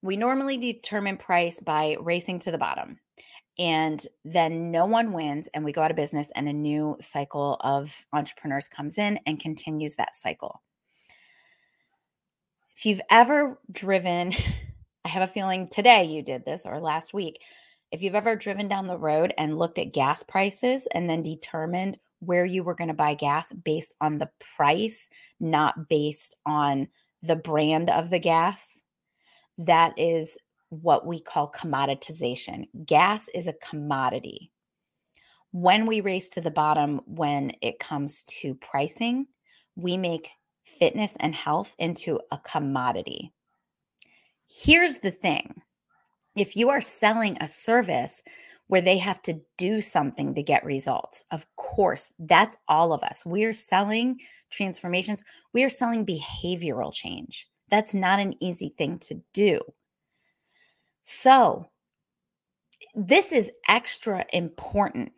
we 0.00 0.16
normally 0.16 0.56
determine 0.56 1.16
price 1.16 1.60
by 1.60 1.96
racing 2.00 2.38
to 2.40 2.50
the 2.50 2.58
bottom 2.58 2.98
and 3.58 4.04
then 4.24 4.70
no 4.70 4.86
one 4.86 5.12
wins 5.12 5.48
and 5.52 5.64
we 5.64 5.72
go 5.72 5.82
out 5.82 5.90
of 5.90 5.96
business 5.96 6.30
and 6.34 6.48
a 6.48 6.52
new 6.52 6.96
cycle 7.00 7.56
of 7.60 8.06
entrepreneurs 8.12 8.68
comes 8.68 8.98
in 8.98 9.18
and 9.26 9.40
continues 9.40 9.96
that 9.96 10.14
cycle. 10.14 10.62
If 12.76 12.86
you've 12.86 13.00
ever 13.10 13.58
driven 13.72 14.32
i 15.04 15.08
have 15.08 15.22
a 15.22 15.32
feeling 15.32 15.68
today 15.68 16.04
you 16.04 16.22
did 16.22 16.44
this 16.44 16.66
or 16.66 16.80
last 16.80 17.14
week 17.14 17.40
if 17.90 18.02
you've 18.02 18.14
ever 18.14 18.36
driven 18.36 18.68
down 18.68 18.86
the 18.86 18.98
road 18.98 19.32
and 19.38 19.58
looked 19.58 19.78
at 19.78 19.92
gas 19.92 20.22
prices 20.22 20.86
and 20.92 21.08
then 21.08 21.22
determined 21.22 21.96
where 22.20 22.44
you 22.44 22.62
were 22.62 22.74
going 22.74 22.88
to 22.88 22.94
buy 22.94 23.14
gas 23.14 23.50
based 23.64 23.94
on 24.00 24.18
the 24.18 24.28
price 24.56 25.08
not 25.40 25.88
based 25.88 26.36
on 26.44 26.88
the 27.22 27.36
brand 27.36 27.90
of 27.90 28.10
the 28.10 28.18
gas 28.18 28.82
that 29.56 29.98
is 29.98 30.36
what 30.70 31.06
we 31.06 31.20
call 31.20 31.50
commoditization. 31.50 32.66
Gas 32.84 33.28
is 33.34 33.46
a 33.46 33.54
commodity. 33.54 34.50
When 35.50 35.86
we 35.86 36.00
race 36.00 36.28
to 36.30 36.40
the 36.40 36.50
bottom 36.50 37.00
when 37.06 37.52
it 37.62 37.78
comes 37.78 38.22
to 38.40 38.54
pricing, 38.54 39.26
we 39.76 39.96
make 39.96 40.30
fitness 40.64 41.16
and 41.20 41.34
health 41.34 41.74
into 41.78 42.20
a 42.30 42.38
commodity. 42.38 43.32
Here's 44.46 44.98
the 44.98 45.10
thing 45.10 45.62
if 46.36 46.56
you 46.56 46.70
are 46.70 46.80
selling 46.80 47.36
a 47.40 47.48
service 47.48 48.22
where 48.68 48.80
they 48.82 48.98
have 48.98 49.22
to 49.22 49.40
do 49.56 49.80
something 49.80 50.34
to 50.34 50.42
get 50.42 50.64
results, 50.64 51.24
of 51.30 51.46
course, 51.56 52.12
that's 52.18 52.56
all 52.68 52.92
of 52.92 53.02
us. 53.02 53.24
We're 53.24 53.54
selling 53.54 54.20
transformations, 54.50 55.22
we 55.54 55.64
are 55.64 55.70
selling 55.70 56.04
behavioral 56.04 56.92
change. 56.92 57.48
That's 57.70 57.94
not 57.94 58.20
an 58.20 58.34
easy 58.42 58.74
thing 58.76 58.98
to 59.00 59.20
do. 59.32 59.60
So, 61.10 61.70
this 62.94 63.32
is 63.32 63.50
extra 63.66 64.26
important. 64.30 65.10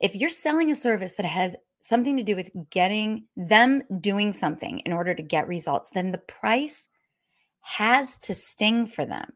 If 0.00 0.14
you're 0.14 0.30
selling 0.30 0.70
a 0.70 0.74
service 0.74 1.16
that 1.16 1.26
has 1.26 1.54
something 1.78 2.16
to 2.16 2.22
do 2.22 2.34
with 2.34 2.50
getting 2.70 3.26
them 3.36 3.82
doing 4.00 4.32
something 4.32 4.78
in 4.86 4.94
order 4.94 5.14
to 5.14 5.22
get 5.22 5.46
results, 5.46 5.90
then 5.90 6.10
the 6.10 6.22
price 6.26 6.88
has 7.60 8.16
to 8.20 8.34
sting 8.34 8.86
for 8.86 9.04
them. 9.04 9.30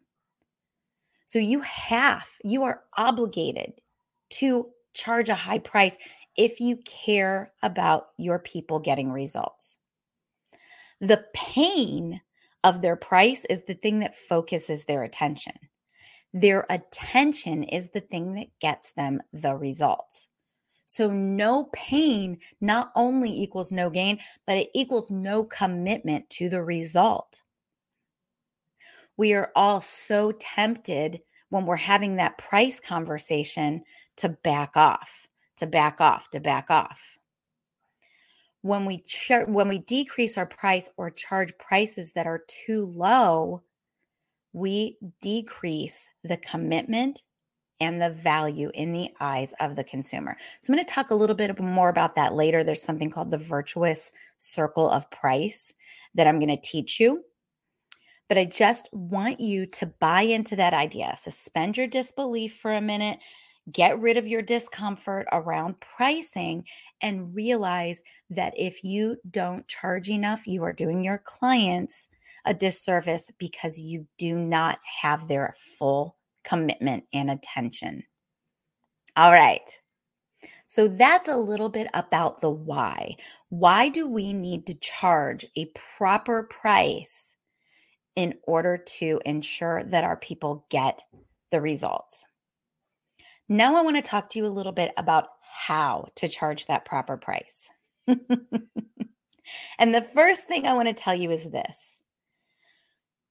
So 1.27 1.39
you 1.39 1.61
have, 1.61 2.31
you 2.45 2.63
are 2.63 2.81
obligated 2.97 3.75
to 4.31 4.71
charge 4.95 5.29
a 5.29 5.35
high 5.35 5.59
price 5.59 5.99
if 6.35 6.61
you 6.61 6.79
care 6.87 7.53
about 7.63 8.07
your 8.17 8.39
people 8.39 8.79
getting 8.79 9.13
results. 9.13 9.77
The 10.99 11.27
pain 11.35 12.23
of 12.65 12.81
their 12.81 12.97
price 12.97 13.45
is 13.51 13.65
the 13.65 13.75
thing 13.75 13.99
that 13.99 14.17
focuses 14.17 14.87
their 14.87 15.03
attention. 15.03 15.53
Their 16.33 16.67
attention 16.71 17.65
is 17.65 17.89
the 17.91 18.01
thing 18.01 18.35
that 18.35 18.49
gets 18.61 18.93
them 18.93 19.21
the 19.33 19.55
results. 19.57 20.29
So, 20.87 21.11
no 21.11 21.69
pain 21.73 22.39
not 22.61 22.91
only 22.97 23.31
equals 23.31 23.71
no 23.71 23.91
gain, 23.91 24.19
but 24.47 24.57
it 24.57 24.71
equals 24.75 25.11
no 25.11 25.45
commitment 25.45 26.29
to 26.31 26.49
the 26.49 26.63
result. 26.63 27.43
We 29.17 29.35
are 29.35 29.53
all 29.55 29.81
so 29.81 30.33
tempted 30.33 31.21
when 31.51 31.67
we're 31.67 31.77
having 31.77 32.17
that 32.17 32.39
price 32.39 32.81
conversation 32.81 33.85
to 34.17 34.31
back 34.31 34.77
off, 34.77 35.29
to 35.59 35.67
back 35.67 36.01
off, 36.01 36.31
to 36.31 36.41
back 36.41 36.71
off. 36.71 37.19
When 38.63 38.85
we 38.85 39.03
char- 39.03 39.47
when 39.47 39.69
we 39.69 39.79
decrease 39.79 40.39
our 40.39 40.47
price 40.47 40.91
or 40.97 41.11
charge 41.11 41.57
prices 41.59 42.13
that 42.13 42.27
are 42.27 42.45
too 42.49 42.87
low, 42.87 43.63
we 44.53 44.97
decrease 45.21 46.09
the 46.25 46.37
commitment 46.39 47.23
and 47.81 48.01
the 48.01 48.11
value 48.11 48.71
in 48.75 48.93
the 48.93 49.11
eyes 49.21 49.55
of 49.59 49.75
the 49.75 49.85
consumer. 49.85 50.37
So 50.61 50.71
I'm 50.71 50.77
going 50.77 50.87
to 50.87 50.93
talk 50.93 51.11
a 51.11 51.15
little 51.15 51.35
bit 51.35 51.59
more 51.59 51.89
about 51.89 52.15
that 52.17 52.35
later. 52.35 52.63
There's 52.63 52.83
something 52.83 53.11
called 53.11 53.31
the 53.31 53.39
virtuous 53.39 54.13
circle 54.37 54.91
of 54.91 55.11
price 55.11 55.73
that 56.15 56.27
I'm 56.27 56.39
going 56.39 56.55
to 56.55 56.61
teach 56.61 57.01
you. 57.01 57.25
But 58.29 58.39
I 58.39 58.45
just 58.45 58.89
want 58.93 59.41
you 59.41 59.67
to 59.67 59.87
buy 59.87 60.23
into 60.23 60.55
that 60.57 60.75
idea. 60.75 61.15
Suspend 61.17 61.77
your 61.77 61.89
disbelief 61.89 62.55
for 62.55 62.75
a 62.75 62.81
minute, 62.81 63.19
get 63.73 63.99
rid 63.99 64.17
of 64.17 64.29
your 64.29 64.43
discomfort 64.43 65.27
around 65.33 65.81
pricing, 65.81 66.65
and 67.03 67.35
realize 67.35 68.03
that 68.29 68.53
if 68.57 68.85
you 68.85 69.17
don't 69.31 69.67
charge 69.67 70.11
enough, 70.11 70.47
you 70.47 70.63
are 70.63 70.73
doing 70.73 71.03
your 71.03 71.19
clients 71.19 72.07
a 72.45 72.55
disservice 72.55 73.31
because 73.39 73.79
you 73.79 74.07
do 74.19 74.35
not 74.35 74.79
have 75.03 75.29
their 75.29 75.55
full 75.79 76.17
commitment 76.45 77.05
and 77.13 77.31
attention. 77.31 78.03
All 79.17 79.33
right. 79.33 79.69
So 80.67 80.87
that's 80.87 81.29
a 81.29 81.37
little 81.37 81.69
bit 81.69 81.89
about 81.95 82.41
the 82.41 82.51
why. 82.51 83.17
Why 83.49 83.89
do 83.89 84.07
we 84.07 84.33
need 84.33 84.67
to 84.67 84.75
charge 84.75 85.45
a 85.57 85.71
proper 85.99 86.45
price 86.45 87.35
in 88.15 88.35
order 88.45 88.79
to 88.79 89.21
ensure 89.25 89.83
that 89.85 90.05
our 90.05 90.17
people 90.17 90.67
get 90.71 91.03
the 91.51 91.61
results? 91.61 92.25
Now, 93.49 93.75
I 93.75 93.83
want 93.83 93.97
to 93.97 94.03
talk 94.03 94.29
to 94.31 94.39
you 94.39 94.47
a 94.47 94.49
little 94.49 94.71
bit 94.71 94.93
about 94.97 95.27
how 95.43 96.07
to 96.15 96.29
charge 96.29 96.67
that 96.67 96.85
proper 96.85 97.17
price. 97.17 97.69
and 98.07 99.93
the 99.93 100.03
first 100.15 100.47
thing 100.47 100.67
I 100.67 100.75
want 100.75 100.87
to 100.87 100.95
tell 100.95 101.17
you 101.17 101.33
is 101.33 101.51
this 101.51 102.00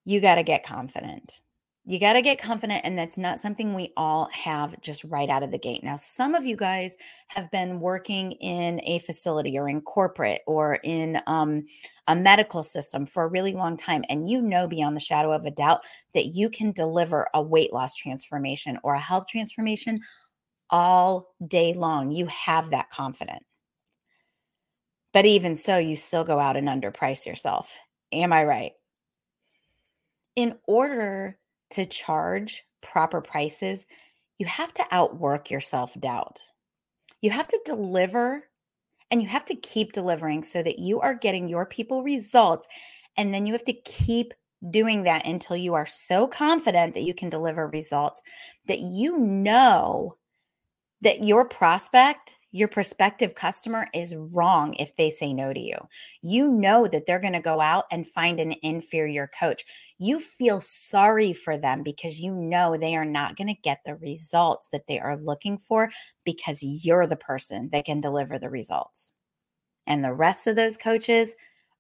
you 0.05 0.21
got 0.21 0.35
to 0.35 0.43
get 0.43 0.65
confident. 0.65 1.41
You 1.85 1.99
got 1.99 2.13
to 2.13 2.21
get 2.21 2.39
confident, 2.39 2.81
and 2.83 2.95
that's 2.95 3.17
not 3.17 3.39
something 3.39 3.73
we 3.73 3.93
all 3.97 4.29
have 4.31 4.79
just 4.81 5.03
right 5.05 5.27
out 5.29 5.41
of 5.41 5.49
the 5.49 5.57
gate. 5.57 5.83
Now, 5.83 5.97
some 5.97 6.35
of 6.35 6.45
you 6.45 6.55
guys 6.55 6.95
have 7.29 7.49
been 7.49 7.79
working 7.79 8.33
in 8.33 8.79
a 8.83 8.99
facility 8.99 9.57
or 9.57 9.67
in 9.67 9.81
corporate 9.81 10.41
or 10.45 10.77
in 10.83 11.19
um, 11.25 11.65
a 12.07 12.15
medical 12.15 12.61
system 12.61 13.07
for 13.07 13.23
a 13.23 13.27
really 13.27 13.53
long 13.53 13.75
time, 13.75 14.03
and 14.07 14.29
you 14.29 14.41
know 14.41 14.67
beyond 14.67 14.95
the 14.95 14.99
shadow 15.01 15.31
of 15.31 15.45
a 15.45 15.51
doubt 15.51 15.81
that 16.13 16.27
you 16.27 16.49
can 16.49 16.73
deliver 16.73 17.27
a 17.33 17.41
weight 17.41 17.73
loss 17.73 17.95
transformation 17.95 18.77
or 18.83 18.93
a 18.93 18.99
health 18.99 19.25
transformation 19.27 19.99
all 20.69 21.33
day 21.47 21.73
long. 21.73 22.11
You 22.11 22.27
have 22.27 22.69
that 22.69 22.91
confidence. 22.91 23.45
But 25.11 25.25
even 25.25 25.55
so, 25.55 25.77
you 25.77 25.95
still 25.95 26.23
go 26.23 26.39
out 26.39 26.55
and 26.55 26.67
underprice 26.67 27.25
yourself. 27.25 27.75
Am 28.11 28.31
I 28.31 28.43
right? 28.43 28.73
In 30.39 30.57
order 30.67 31.37
to 31.71 31.85
charge 31.85 32.63
proper 32.81 33.19
prices, 33.19 33.85
you 34.37 34.45
have 34.45 34.73
to 34.75 34.85
outwork 34.89 35.51
your 35.51 35.59
self 35.59 35.93
doubt. 35.99 36.39
You 37.19 37.31
have 37.31 37.49
to 37.49 37.59
deliver 37.65 38.45
and 39.11 39.21
you 39.21 39.27
have 39.27 39.43
to 39.43 39.55
keep 39.55 39.91
delivering 39.91 40.43
so 40.43 40.63
that 40.63 40.79
you 40.79 41.01
are 41.01 41.13
getting 41.13 41.49
your 41.49 41.65
people 41.65 42.03
results. 42.03 42.69
And 43.17 43.33
then 43.33 43.47
you 43.47 43.51
have 43.51 43.65
to 43.65 43.73
keep 43.73 44.33
doing 44.69 45.03
that 45.03 45.27
until 45.27 45.57
you 45.57 45.73
are 45.73 45.85
so 45.85 46.25
confident 46.25 46.93
that 46.93 47.03
you 47.03 47.13
can 47.13 47.29
deliver 47.29 47.67
results 47.67 48.21
that 48.67 48.79
you 48.79 49.17
know 49.17 50.15
that 51.01 51.21
your 51.21 51.43
prospect 51.43 52.37
your 52.51 52.67
prospective 52.67 53.35
customer 53.35 53.87
is 53.93 54.15
wrong 54.15 54.73
if 54.75 54.95
they 54.95 55.09
say 55.09 55.33
no 55.33 55.53
to 55.53 55.59
you. 55.59 55.77
You 56.21 56.51
know 56.51 56.87
that 56.87 57.05
they're 57.05 57.19
going 57.19 57.33
to 57.33 57.39
go 57.39 57.61
out 57.61 57.85
and 57.91 58.07
find 58.07 58.39
an 58.39 58.55
inferior 58.63 59.29
coach. 59.39 59.65
You 59.97 60.19
feel 60.19 60.59
sorry 60.59 61.33
for 61.33 61.57
them 61.57 61.83
because 61.83 62.19
you 62.19 62.33
know 62.33 62.75
they 62.75 62.95
are 62.95 63.05
not 63.05 63.35
going 63.35 63.47
to 63.47 63.61
get 63.61 63.79
the 63.85 63.95
results 63.95 64.67
that 64.71 64.87
they 64.87 64.99
are 64.99 65.17
looking 65.17 65.57
for 65.57 65.89
because 66.25 66.63
you're 66.63 67.07
the 67.07 67.15
person 67.15 67.69
that 67.71 67.85
can 67.85 68.01
deliver 68.01 68.39
the 68.39 68.49
results. 68.49 69.13
And 69.85 70.03
the 70.03 70.13
rest 70.13 70.47
of 70.47 70.55
those 70.55 70.77
coaches 70.77 71.35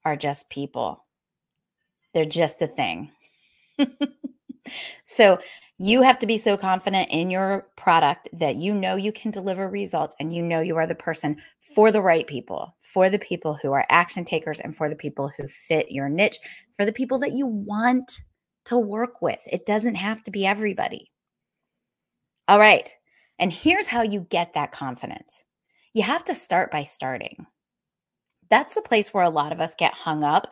are 0.05 0.15
just 0.15 0.49
people, 0.49 1.05
they're 2.13 2.25
just 2.25 2.61
a 2.61 2.67
thing. 2.67 3.11
so 5.03 5.39
you 5.77 6.01
have 6.01 6.19
to 6.19 6.27
be 6.27 6.37
so 6.37 6.57
confident 6.57 7.09
in 7.09 7.31
your 7.31 7.67
product 7.77 8.27
that 8.33 8.57
you 8.57 8.73
know 8.73 8.95
you 8.95 9.13
can 9.13 9.31
deliver 9.31 9.69
results 9.69 10.13
and 10.19 10.35
you 10.35 10.43
know 10.43 10.59
you 10.59 10.75
are 10.75 10.85
the 10.85 10.95
person 10.95 11.37
for 11.73 11.91
the 11.91 12.01
right 12.01 12.27
people, 12.27 12.75
for 12.81 13.09
the 13.09 13.19
people 13.19 13.57
who 13.61 13.71
are 13.71 13.85
action 13.89 14.25
takers 14.25 14.59
and 14.59 14.75
for 14.75 14.89
the 14.89 14.95
people 14.95 15.31
who 15.37 15.47
fit 15.47 15.91
your 15.91 16.09
niche, 16.09 16.37
for 16.75 16.85
the 16.85 16.91
people 16.91 17.17
that 17.19 17.31
you 17.31 17.47
want 17.47 18.19
to 18.65 18.77
work 18.77 19.21
with. 19.21 19.41
It 19.47 19.65
doesn't 19.65 19.95
have 19.95 20.23
to 20.25 20.31
be 20.31 20.45
everybody. 20.45 21.11
All 22.47 22.59
right. 22.59 22.93
And 23.37 23.53
here's 23.53 23.87
how 23.87 24.01
you 24.01 24.27
get 24.29 24.53
that 24.53 24.71
confidence 24.71 25.43
you 25.93 26.03
have 26.03 26.23
to 26.25 26.35
start 26.35 26.71
by 26.71 26.83
starting. 26.83 27.45
That's 28.49 28.75
the 28.75 28.81
place 28.81 29.13
where 29.13 29.23
a 29.23 29.29
lot 29.29 29.51
of 29.51 29.59
us 29.59 29.75
get 29.75 29.93
hung 29.93 30.23
up 30.23 30.51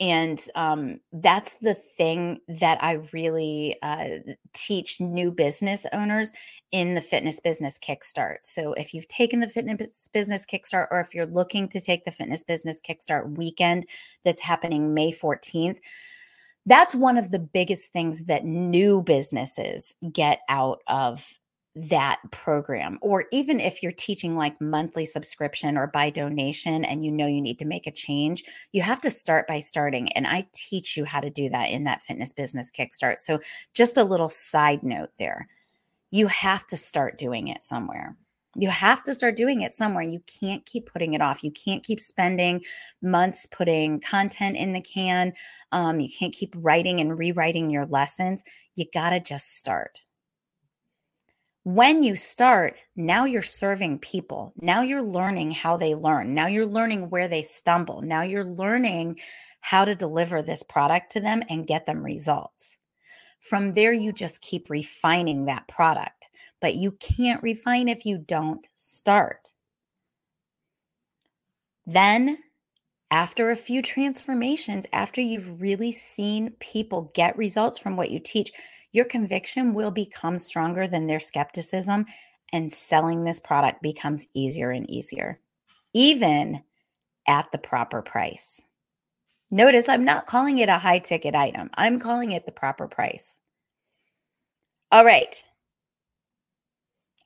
and 0.00 0.42
um, 0.54 1.00
that's 1.12 1.56
the 1.56 1.74
thing 1.74 2.40
that 2.48 2.82
I 2.82 3.02
really 3.12 3.76
uh, 3.82 4.32
teach 4.54 4.98
new 4.98 5.30
business 5.30 5.84
owners 5.92 6.32
in 6.72 6.94
the 6.94 7.02
Fitness 7.02 7.38
Business 7.38 7.78
Kickstart. 7.78 8.38
So, 8.42 8.72
if 8.72 8.94
you've 8.94 9.08
taken 9.08 9.40
the 9.40 9.48
Fitness 9.48 10.08
Business 10.12 10.46
Kickstart, 10.46 10.88
or 10.90 11.00
if 11.00 11.14
you're 11.14 11.26
looking 11.26 11.68
to 11.68 11.80
take 11.80 12.04
the 12.04 12.12
Fitness 12.12 12.42
Business 12.42 12.80
Kickstart 12.80 13.36
weekend 13.36 13.86
that's 14.24 14.40
happening 14.40 14.94
May 14.94 15.12
14th, 15.12 15.80
that's 16.64 16.94
one 16.94 17.18
of 17.18 17.30
the 17.30 17.38
biggest 17.38 17.92
things 17.92 18.24
that 18.24 18.44
new 18.44 19.02
businesses 19.02 19.92
get 20.12 20.40
out 20.48 20.80
of 20.86 21.39
that 21.88 22.20
program 22.30 22.98
or 23.00 23.24
even 23.32 23.60
if 23.60 23.82
you're 23.82 23.92
teaching 23.92 24.36
like 24.36 24.60
monthly 24.60 25.04
subscription 25.04 25.76
or 25.76 25.86
by 25.86 26.10
donation 26.10 26.84
and 26.84 27.04
you 27.04 27.10
know 27.10 27.26
you 27.26 27.40
need 27.40 27.58
to 27.58 27.64
make 27.64 27.86
a 27.86 27.92
change 27.92 28.44
you 28.72 28.82
have 28.82 29.00
to 29.00 29.08
start 29.08 29.46
by 29.46 29.60
starting 29.60 30.12
and 30.12 30.26
i 30.26 30.46
teach 30.52 30.96
you 30.96 31.04
how 31.04 31.20
to 31.20 31.30
do 31.30 31.48
that 31.48 31.70
in 31.70 31.84
that 31.84 32.02
fitness 32.02 32.32
business 32.32 32.70
kickstart. 32.70 33.18
So 33.18 33.38
just 33.74 33.96
a 33.96 34.04
little 34.04 34.28
side 34.28 34.82
note 34.82 35.10
there 35.18 35.48
you 36.10 36.26
have 36.26 36.66
to 36.66 36.76
start 36.76 37.18
doing 37.18 37.48
it 37.48 37.62
somewhere. 37.62 38.16
You 38.56 38.68
have 38.68 39.04
to 39.04 39.14
start 39.14 39.36
doing 39.36 39.62
it 39.62 39.72
somewhere. 39.72 40.02
You 40.02 40.20
can't 40.40 40.66
keep 40.66 40.86
putting 40.86 41.14
it 41.14 41.20
off. 41.20 41.44
You 41.44 41.52
can't 41.52 41.84
keep 41.84 42.00
spending 42.00 42.64
months 43.00 43.46
putting 43.46 44.00
content 44.00 44.56
in 44.56 44.72
the 44.72 44.80
can. 44.80 45.32
Um, 45.70 46.00
you 46.00 46.08
can't 46.08 46.34
keep 46.34 46.54
writing 46.56 47.00
and 47.00 47.16
rewriting 47.16 47.70
your 47.70 47.86
lessons. 47.86 48.42
You 48.74 48.86
got 48.92 49.10
to 49.10 49.20
just 49.20 49.56
start 49.56 50.00
when 51.64 52.02
you 52.02 52.16
start, 52.16 52.76
now 52.96 53.24
you're 53.24 53.42
serving 53.42 53.98
people. 53.98 54.54
Now 54.60 54.80
you're 54.80 55.02
learning 55.02 55.52
how 55.52 55.76
they 55.76 55.94
learn. 55.94 56.34
Now 56.34 56.46
you're 56.46 56.66
learning 56.66 57.10
where 57.10 57.28
they 57.28 57.42
stumble. 57.42 58.00
Now 58.00 58.22
you're 58.22 58.44
learning 58.44 59.20
how 59.60 59.84
to 59.84 59.94
deliver 59.94 60.40
this 60.40 60.62
product 60.62 61.12
to 61.12 61.20
them 61.20 61.42
and 61.50 61.66
get 61.66 61.84
them 61.84 62.02
results. 62.02 62.78
From 63.40 63.74
there, 63.74 63.92
you 63.92 64.12
just 64.12 64.42
keep 64.42 64.70
refining 64.70 65.46
that 65.46 65.68
product, 65.68 66.26
but 66.60 66.76
you 66.76 66.92
can't 66.92 67.42
refine 67.42 67.88
if 67.88 68.06
you 68.06 68.18
don't 68.18 68.66
start. 68.76 69.50
Then, 71.86 72.38
after 73.10 73.50
a 73.50 73.56
few 73.56 73.82
transformations, 73.82 74.86
after 74.92 75.20
you've 75.20 75.60
really 75.60 75.90
seen 75.90 76.50
people 76.60 77.10
get 77.14 77.36
results 77.36 77.78
from 77.78 77.96
what 77.96 78.10
you 78.10 78.20
teach, 78.20 78.52
your 78.92 79.04
conviction 79.04 79.74
will 79.74 79.90
become 79.90 80.38
stronger 80.38 80.86
than 80.86 81.06
their 81.06 81.20
skepticism, 81.20 82.06
and 82.52 82.72
selling 82.72 83.24
this 83.24 83.40
product 83.40 83.82
becomes 83.82 84.26
easier 84.34 84.70
and 84.70 84.88
easier, 84.90 85.40
even 85.94 86.62
at 87.28 87.50
the 87.52 87.58
proper 87.58 88.02
price. 88.02 88.60
Notice 89.50 89.88
I'm 89.88 90.04
not 90.04 90.26
calling 90.26 90.58
it 90.58 90.68
a 90.68 90.78
high 90.78 90.98
ticket 90.98 91.34
item, 91.34 91.70
I'm 91.74 91.98
calling 91.98 92.32
it 92.32 92.46
the 92.46 92.52
proper 92.52 92.88
price. 92.88 93.38
All 94.92 95.04
right. 95.04 95.44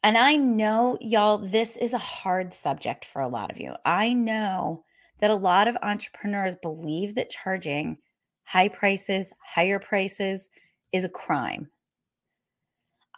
And 0.03 0.19
I 0.19 0.37
know, 0.37 0.99
y'all, 1.01 1.39
this 1.39 1.79
is 1.79 1.95
a 1.95 1.99
hard 1.99 2.53
subject 2.53 3.07
for 3.07 3.23
a 3.23 3.29
lot 3.29 3.51
of 3.51 3.59
you. 3.59 3.75
I 3.87 4.13
know 4.13 4.85
that 5.21 5.31
a 5.31 5.35
lot 5.35 5.67
of 5.67 5.79
entrepreneurs 5.83 6.57
believe 6.57 7.15
that 7.15 7.31
charging 7.31 7.97
high 8.45 8.69
prices, 8.69 9.33
higher 9.43 9.79
prices, 9.79 10.51
is 10.95 11.05
a 11.05 11.09
crime. 11.09 11.69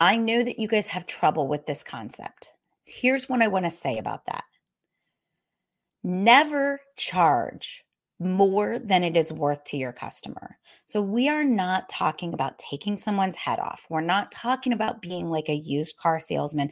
I 0.01 0.17
know 0.17 0.43
that 0.43 0.59
you 0.59 0.67
guys 0.67 0.87
have 0.89 1.07
trouble 1.07 1.47
with 1.47 1.67
this 1.67 1.85
concept. 1.85 2.51
Here's 2.87 3.29
what 3.29 3.43
I 3.43 3.49
want 3.49 3.67
to 3.67 3.71
say 3.71 3.99
about 3.99 4.25
that 4.27 4.45
never 6.03 6.81
charge 6.97 7.85
more 8.19 8.79
than 8.79 9.05
it 9.05 9.15
is 9.17 9.33
worth 9.33 9.62
to 9.65 9.77
your 9.77 9.93
customer. 9.93 10.57
So, 10.87 11.03
we 11.03 11.29
are 11.29 11.45
not 11.45 11.91
talking 11.91 12.33
about 12.33 12.59
taking 12.59 12.97
someone's 12.97 13.37
head 13.37 13.59
off. 13.59 13.87
We're 13.91 14.01
not 14.01 14.33
talking 14.33 14.73
about 14.73 15.03
being 15.03 15.29
like 15.29 15.51
a 15.51 15.55
used 15.55 15.99
car 15.99 16.19
salesman 16.19 16.71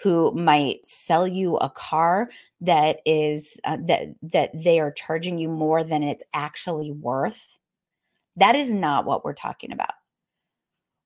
who 0.00 0.30
might 0.32 0.86
sell 0.86 1.26
you 1.26 1.56
a 1.56 1.70
car 1.70 2.30
that 2.60 3.00
is 3.04 3.58
uh, 3.64 3.78
that 3.86 4.14
that 4.22 4.50
they 4.54 4.78
are 4.78 4.92
charging 4.92 5.38
you 5.38 5.48
more 5.48 5.82
than 5.82 6.04
it's 6.04 6.24
actually 6.32 6.92
worth. 6.92 7.58
That 8.36 8.54
is 8.54 8.72
not 8.72 9.04
what 9.04 9.24
we're 9.24 9.32
talking 9.32 9.72
about. 9.72 9.94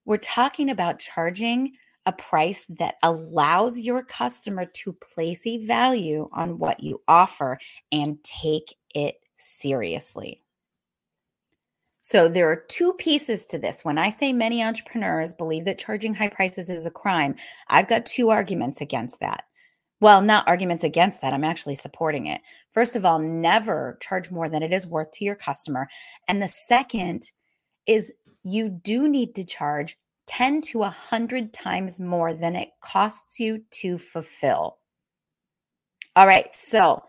We're 0.09 0.17
talking 0.17 0.71
about 0.71 1.01
charging 1.01 1.75
a 2.07 2.13
price 2.13 2.65
that 2.79 2.95
allows 3.03 3.79
your 3.79 4.03
customer 4.03 4.65
to 4.65 4.95
place 4.95 5.47
a 5.47 5.67
value 5.67 6.31
on 6.33 6.59
what 6.59 6.83
you 6.83 7.03
offer 7.07 7.59
and 7.93 8.17
take 8.25 8.75
it 8.95 9.17
seriously. 9.37 10.41
So 12.01 12.27
there 12.27 12.51
are 12.51 12.65
two 12.71 12.95
pieces 12.95 13.45
to 13.47 13.59
this. 13.59 13.85
When 13.85 13.99
I 13.99 14.09
say 14.09 14.33
many 14.33 14.63
entrepreneurs 14.63 15.35
believe 15.35 15.67
that 15.67 15.79
charging 15.79 16.15
high 16.15 16.31
prices 16.31 16.71
is 16.71 16.87
a 16.87 16.91
crime, 16.91 17.35
I've 17.69 17.87
got 17.87 18.07
two 18.07 18.31
arguments 18.31 18.81
against 18.81 19.21
that. 19.21 19.45
Well, 20.01 20.23
not 20.23 20.49
arguments 20.49 20.85
against 20.85 21.21
that. 21.21 21.35
I'm 21.35 21.45
actually 21.45 21.75
supporting 21.75 22.29
it. 22.29 22.41
First 22.73 22.97
of 22.97 23.05
all, 23.05 23.19
never 23.19 23.99
charge 24.01 24.31
more 24.31 24.49
than 24.49 24.63
it 24.63 24.73
is 24.73 24.87
worth 24.87 25.13
to 25.13 25.27
your 25.27 25.35
customer. 25.35 25.87
And 26.29 26.41
the 26.41 26.49
second 26.49 27.25
is 27.87 28.11
you 28.49 28.69
do 28.69 29.09
need 29.09 29.35
to 29.35 29.45
charge 29.45 29.97
10 30.27 30.61
to 30.61 30.79
100 30.79 31.53
times 31.53 32.01
more 32.01 32.33
than 32.33 32.57
it 32.57 32.71
costs 32.81 33.39
you 33.39 33.63
to 33.71 33.99
fulfill. 33.99 34.79
All 36.17 36.27
right, 36.27 36.55
so 36.55 37.03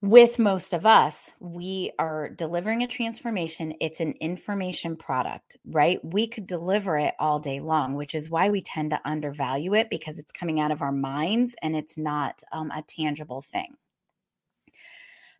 with 0.00 0.38
most 0.38 0.74
of 0.74 0.86
us, 0.86 1.32
we 1.40 1.90
are 1.98 2.28
delivering 2.28 2.82
a 2.82 2.86
transformation. 2.86 3.74
It's 3.80 3.98
an 3.98 4.14
information 4.20 4.96
product, 4.96 5.56
right? 5.64 5.98
We 6.04 6.28
could 6.28 6.46
deliver 6.46 6.96
it 6.98 7.14
all 7.18 7.40
day 7.40 7.58
long, 7.58 7.94
which 7.94 8.14
is 8.14 8.30
why 8.30 8.48
we 8.48 8.60
tend 8.60 8.90
to 8.90 9.00
undervalue 9.04 9.74
it 9.74 9.90
because 9.90 10.18
it's 10.18 10.30
coming 10.30 10.60
out 10.60 10.70
of 10.70 10.82
our 10.82 10.92
minds 10.92 11.56
and 11.62 11.74
it's 11.74 11.98
not 11.98 12.42
um, 12.52 12.70
a 12.70 12.82
tangible 12.82 13.42
thing. 13.42 13.74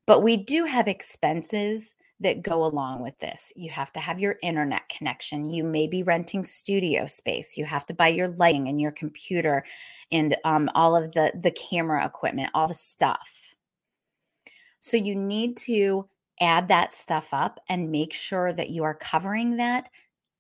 But 0.07 0.23
we 0.23 0.37
do 0.37 0.65
have 0.65 0.89
expenses 0.89 1.95
that 2.21 2.43
go 2.43 2.65
along 2.65 3.03
with 3.03 3.19
this. 3.19 3.53
You 3.55 3.71
have 3.71 3.93
to 3.93 4.01
have 4.01 4.19
your 4.19 4.37
internet 4.43 4.89
connection. 4.89 5.51
You 5.51 5.63
may 5.63 5.87
be 5.87 6.03
renting 6.03 6.45
studio 6.45 7.07
space. 7.07 7.57
You 7.57 7.65
have 7.65 7.87
to 7.87 7.95
buy 7.95 8.09
your 8.09 8.29
lighting 8.29 8.69
and 8.69 8.81
your 8.81 8.91
computer 8.91 9.65
and 10.11 10.37
um, 10.45 10.69
all 10.75 10.97
of 10.97 11.13
the, 11.13 11.33
the 11.41 11.53
camera 11.53 12.05
equipment, 12.05 12.51
all 12.55 12.69
the 12.69 12.75
stuff. 12.75 13.55
So 14.81 14.97
you 14.97 15.15
need 15.15 15.57
to 15.59 16.09
add 16.41 16.69
that 16.69 16.93
stuff 16.93 17.29
up 17.33 17.61
and 17.69 17.91
make 17.91 18.13
sure 18.13 18.53
that 18.53 18.71
you 18.71 18.85
are 18.85 18.95
covering 18.95 19.57
that 19.57 19.89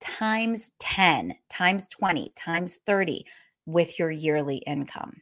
times 0.00 0.70
10, 0.78 1.32
times 1.48 1.86
20, 1.88 2.32
times 2.36 2.78
30 2.86 3.24
with 3.66 3.98
your 3.98 4.10
yearly 4.10 4.58
income. 4.58 5.20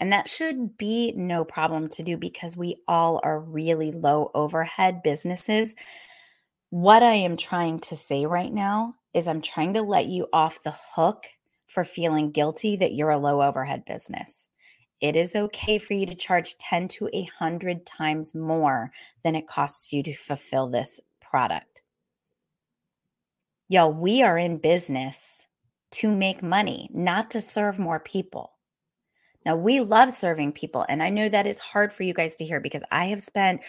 And 0.00 0.12
that 0.12 0.28
should 0.28 0.78
be 0.78 1.12
no 1.16 1.44
problem 1.44 1.88
to 1.90 2.02
do 2.02 2.16
because 2.16 2.56
we 2.56 2.76
all 2.86 3.20
are 3.24 3.40
really 3.40 3.90
low 3.90 4.30
overhead 4.34 5.02
businesses. 5.02 5.74
What 6.70 7.02
I 7.02 7.14
am 7.14 7.36
trying 7.36 7.80
to 7.80 7.96
say 7.96 8.26
right 8.26 8.52
now 8.52 8.94
is 9.14 9.26
I'm 9.26 9.42
trying 9.42 9.74
to 9.74 9.82
let 9.82 10.06
you 10.06 10.28
off 10.32 10.62
the 10.62 10.74
hook 10.94 11.24
for 11.66 11.84
feeling 11.84 12.30
guilty 12.30 12.76
that 12.76 12.92
you're 12.92 13.10
a 13.10 13.18
low 13.18 13.42
overhead 13.42 13.84
business. 13.84 14.50
It 15.00 15.16
is 15.16 15.34
okay 15.34 15.78
for 15.78 15.94
you 15.94 16.06
to 16.06 16.14
charge 16.14 16.58
10 16.58 16.88
to 16.88 17.08
100 17.12 17.86
times 17.86 18.34
more 18.34 18.90
than 19.22 19.34
it 19.34 19.46
costs 19.46 19.92
you 19.92 20.02
to 20.02 20.14
fulfill 20.14 20.68
this 20.68 21.00
product. 21.20 21.82
Y'all, 23.68 23.92
we 23.92 24.22
are 24.22 24.38
in 24.38 24.58
business 24.58 25.46
to 25.90 26.10
make 26.10 26.42
money, 26.42 26.88
not 26.92 27.30
to 27.30 27.40
serve 27.40 27.78
more 27.78 28.00
people. 28.00 28.57
Now, 29.48 29.56
we 29.56 29.80
love 29.80 30.12
serving 30.12 30.52
people, 30.52 30.84
and 30.90 31.02
I 31.02 31.08
know 31.08 31.30
that 31.30 31.46
is 31.46 31.58
hard 31.58 31.90
for 31.90 32.02
you 32.02 32.12
guys 32.12 32.36
to 32.36 32.44
hear 32.44 32.60
because 32.60 32.82
I 32.90 33.06
have 33.06 33.22
spent 33.22 33.62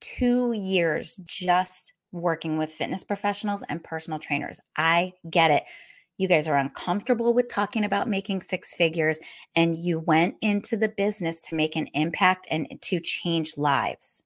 two 0.00 0.54
years 0.54 1.20
just 1.26 1.92
working 2.10 2.56
with 2.56 2.72
fitness 2.72 3.04
professionals 3.04 3.62
and 3.68 3.84
personal 3.84 4.18
trainers. 4.18 4.58
I 4.78 5.12
get 5.28 5.50
it. 5.50 5.64
You 6.16 6.26
guys 6.26 6.48
are 6.48 6.56
uncomfortable 6.56 7.34
with 7.34 7.50
talking 7.50 7.84
about 7.84 8.08
making 8.08 8.40
six 8.40 8.72
figures, 8.72 9.20
and 9.54 9.76
you 9.76 9.98
went 9.98 10.36
into 10.40 10.78
the 10.78 10.88
business 10.88 11.42
to 11.42 11.54
make 11.54 11.76
an 11.76 11.88
impact 11.92 12.46
and 12.50 12.66
to 12.80 12.98
change 12.98 13.58
lives. 13.58 14.22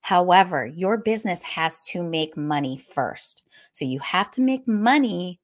However, 0.00 0.64
your 0.64 0.96
business 0.96 1.42
has 1.42 1.84
to 1.88 2.02
make 2.02 2.34
money 2.34 2.78
first. 2.78 3.42
So 3.74 3.84
you 3.84 3.98
have 3.98 4.30
to 4.30 4.40
make 4.40 4.66
money 4.66 5.38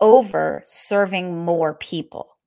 over 0.00 0.62
serving 0.64 1.44
more 1.44 1.74
people. 1.74 2.37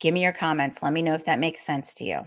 Give 0.00 0.14
me 0.14 0.22
your 0.22 0.32
comments. 0.32 0.82
Let 0.82 0.92
me 0.92 1.02
know 1.02 1.14
if 1.14 1.24
that 1.26 1.38
makes 1.38 1.60
sense 1.60 1.94
to 1.94 2.04
you. 2.04 2.26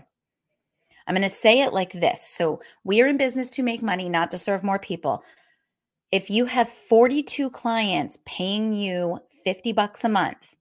I'm 1.06 1.14
going 1.14 1.22
to 1.22 1.28
say 1.28 1.60
it 1.60 1.74
like 1.74 1.92
this. 1.92 2.22
So, 2.22 2.60
we 2.82 3.02
are 3.02 3.08
in 3.08 3.18
business 3.18 3.50
to 3.50 3.62
make 3.62 3.82
money, 3.82 4.08
not 4.08 4.30
to 4.30 4.38
serve 4.38 4.62
more 4.62 4.78
people. 4.78 5.22
If 6.10 6.30
you 6.30 6.46
have 6.46 6.68
42 6.68 7.50
clients 7.50 8.18
paying 8.24 8.72
you 8.72 9.18
50 9.44 9.72
bucks 9.72 10.04
a 10.04 10.08
month, 10.08 10.56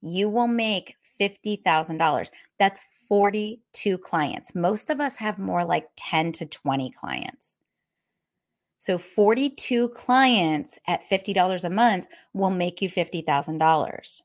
you 0.00 0.28
will 0.28 0.46
make 0.46 0.94
$50,000. 1.20 2.30
That's 2.58 2.80
42 3.08 3.98
clients. 3.98 4.54
Most 4.54 4.90
of 4.90 5.00
us 5.00 5.16
have 5.16 5.38
more 5.38 5.64
like 5.64 5.88
10 5.96 6.32
to 6.32 6.46
20 6.46 6.90
clients. 6.90 7.58
So 8.78 8.98
42 8.98 9.88
clients 9.88 10.78
at 10.86 11.08
$50 11.08 11.64
a 11.64 11.70
month 11.70 12.08
will 12.32 12.50
make 12.50 12.80
you 12.80 12.88
$50,000. 12.88 14.22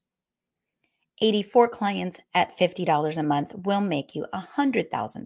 84 1.23 1.69
clients 1.69 2.19
at 2.35 2.55
$50 2.57 3.17
a 3.17 3.23
month 3.23 3.55
will 3.63 3.81
make 3.81 4.13
you 4.13 4.27
$100,000. 4.33 5.25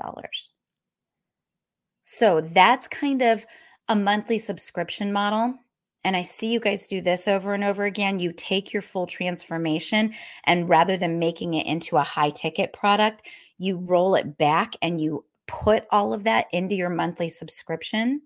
So 2.06 2.40
that's 2.40 2.88
kind 2.88 3.22
of 3.22 3.46
a 3.90 3.96
monthly 3.96 4.38
subscription 4.38 5.12
model. 5.12 5.56
And 6.04 6.16
I 6.16 6.22
see 6.22 6.54
you 6.54 6.60
guys 6.60 6.88
do 6.88 7.02
this 7.02 7.28
over 7.28 7.54
and 7.54 7.64
over 7.64 7.84
again. 7.84 8.20
You 8.20 8.32
take 8.32 8.72
your 8.72 8.84
full 8.84 9.08
transformation, 9.08 10.14
and 10.46 10.70
rather 10.70 10.96
than 10.96 11.20
making 11.20 11.56
it 11.56 11.66
into 11.66 11.98
a 11.98 12.04
high 12.04 12.30
ticket 12.30 12.72
product, 12.72 13.28
you 13.58 13.78
roll 13.78 14.16
it 14.16 14.38
back 14.38 14.74
and 14.82 15.02
you 15.02 15.26
put 15.48 15.86
all 15.92 16.14
of 16.14 16.24
that 16.26 16.46
into 16.54 16.76
your 16.76 16.90
monthly 16.90 17.28
subscription. 17.28 18.22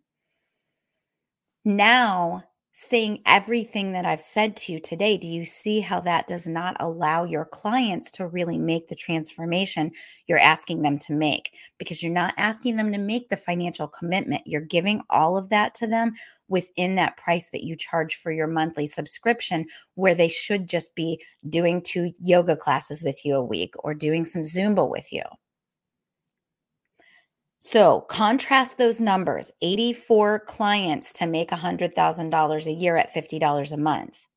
Now 1.64 2.44
saying 2.74 3.22
everything 3.26 3.92
that 3.92 4.06
I've 4.06 4.22
said 4.22 4.56
to 4.58 4.72
you 4.72 4.80
today, 4.80 5.18
do 5.18 5.28
you 5.28 5.46
see 5.46 5.82
how 5.82 6.00
that 6.02 6.28
does 6.28 6.48
not 6.48 6.78
allow 6.80 7.26
your 7.26 7.46
clients 7.46 8.10
to 8.12 8.28
really 8.28 8.58
make 8.58 8.88
the 8.88 8.96
transformation 8.96 9.92
you're 10.28 10.40
asking 10.40 10.82
them 10.82 10.98
to 11.00 11.14
make? 11.14 11.54
Because 11.78 12.02
you're 12.02 12.14
not 12.14 12.34
asking 12.38 12.78
them 12.78 12.92
to 12.94 12.98
make 12.98 13.30
the 13.30 13.38
financial 13.38 13.88
commitment. 13.88 14.44
You're 14.46 14.62
giving 14.62 15.02
all 15.10 15.36
of 15.38 15.50
that 15.50 15.76
to 15.76 15.88
them 15.88 16.14
within 16.48 16.96
that 16.96 17.18
price 17.18 17.50
that 17.52 17.64
you 17.64 17.76
charge 17.76 18.16
for 18.16 18.32
your 18.32 18.48
monthly 18.48 18.88
subscription, 18.88 19.66
where 19.96 20.16
they 20.16 20.30
should 20.30 20.70
just 20.70 20.96
be 20.96 21.22
doing 21.50 21.82
two 21.82 22.14
yoga 22.20 22.56
classes 22.56 23.04
with 23.04 23.26
you 23.26 23.36
a 23.36 23.44
week 23.44 23.74
or 23.80 23.94
doing 23.94 24.24
some 24.26 24.44
Zumba 24.44 24.90
with 24.90 25.12
you. 25.12 25.24
So 27.64 28.02
contrast 28.10 28.80
those 28.80 29.00
numbers 29.00 29.52
84 29.62 30.40
clients 30.42 31.14
to 31.14 31.28
make 31.28 31.52
$100,000 31.52 32.66
a 32.66 32.72
year 32.72 32.98
at 32.98 33.14
$50 33.14 33.72
a 33.72 33.78
month. 33.78 34.28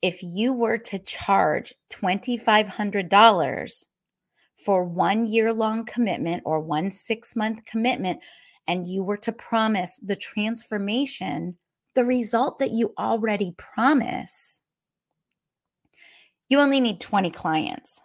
If 0.00 0.22
you 0.22 0.54
were 0.54 0.78
to 0.78 0.98
charge 0.98 1.74
$2,500 1.92 3.84
for 4.56 4.84
one 4.84 5.26
year 5.26 5.52
long 5.52 5.84
commitment 5.84 6.44
or 6.46 6.60
one 6.60 6.90
six 6.90 7.36
month 7.36 7.62
commitment, 7.66 8.20
and 8.66 8.88
you 8.88 9.04
were 9.04 9.18
to 9.18 9.32
promise 9.32 10.00
the 10.02 10.16
transformation, 10.16 11.58
the 11.94 12.06
result 12.06 12.58
that 12.60 12.70
you 12.70 12.94
already 12.98 13.52
promise, 13.58 14.62
you 16.48 16.58
only 16.58 16.80
need 16.80 17.02
20 17.02 17.30
clients 17.30 18.00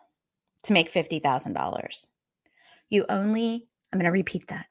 to 0.64 0.74
make 0.74 0.92
$50,000. 0.92 2.08
You 2.90 3.06
only 3.08 3.70
I'm 3.92 4.00
going 4.00 4.06
to 4.06 4.12
repeat 4.12 4.48
that. 4.48 4.68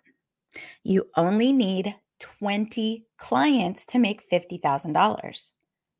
You 0.82 1.08
only 1.16 1.52
need 1.52 1.94
20 2.20 3.04
clients 3.16 3.86
to 3.86 3.98
make 3.98 4.28
$50,000. 4.30 5.50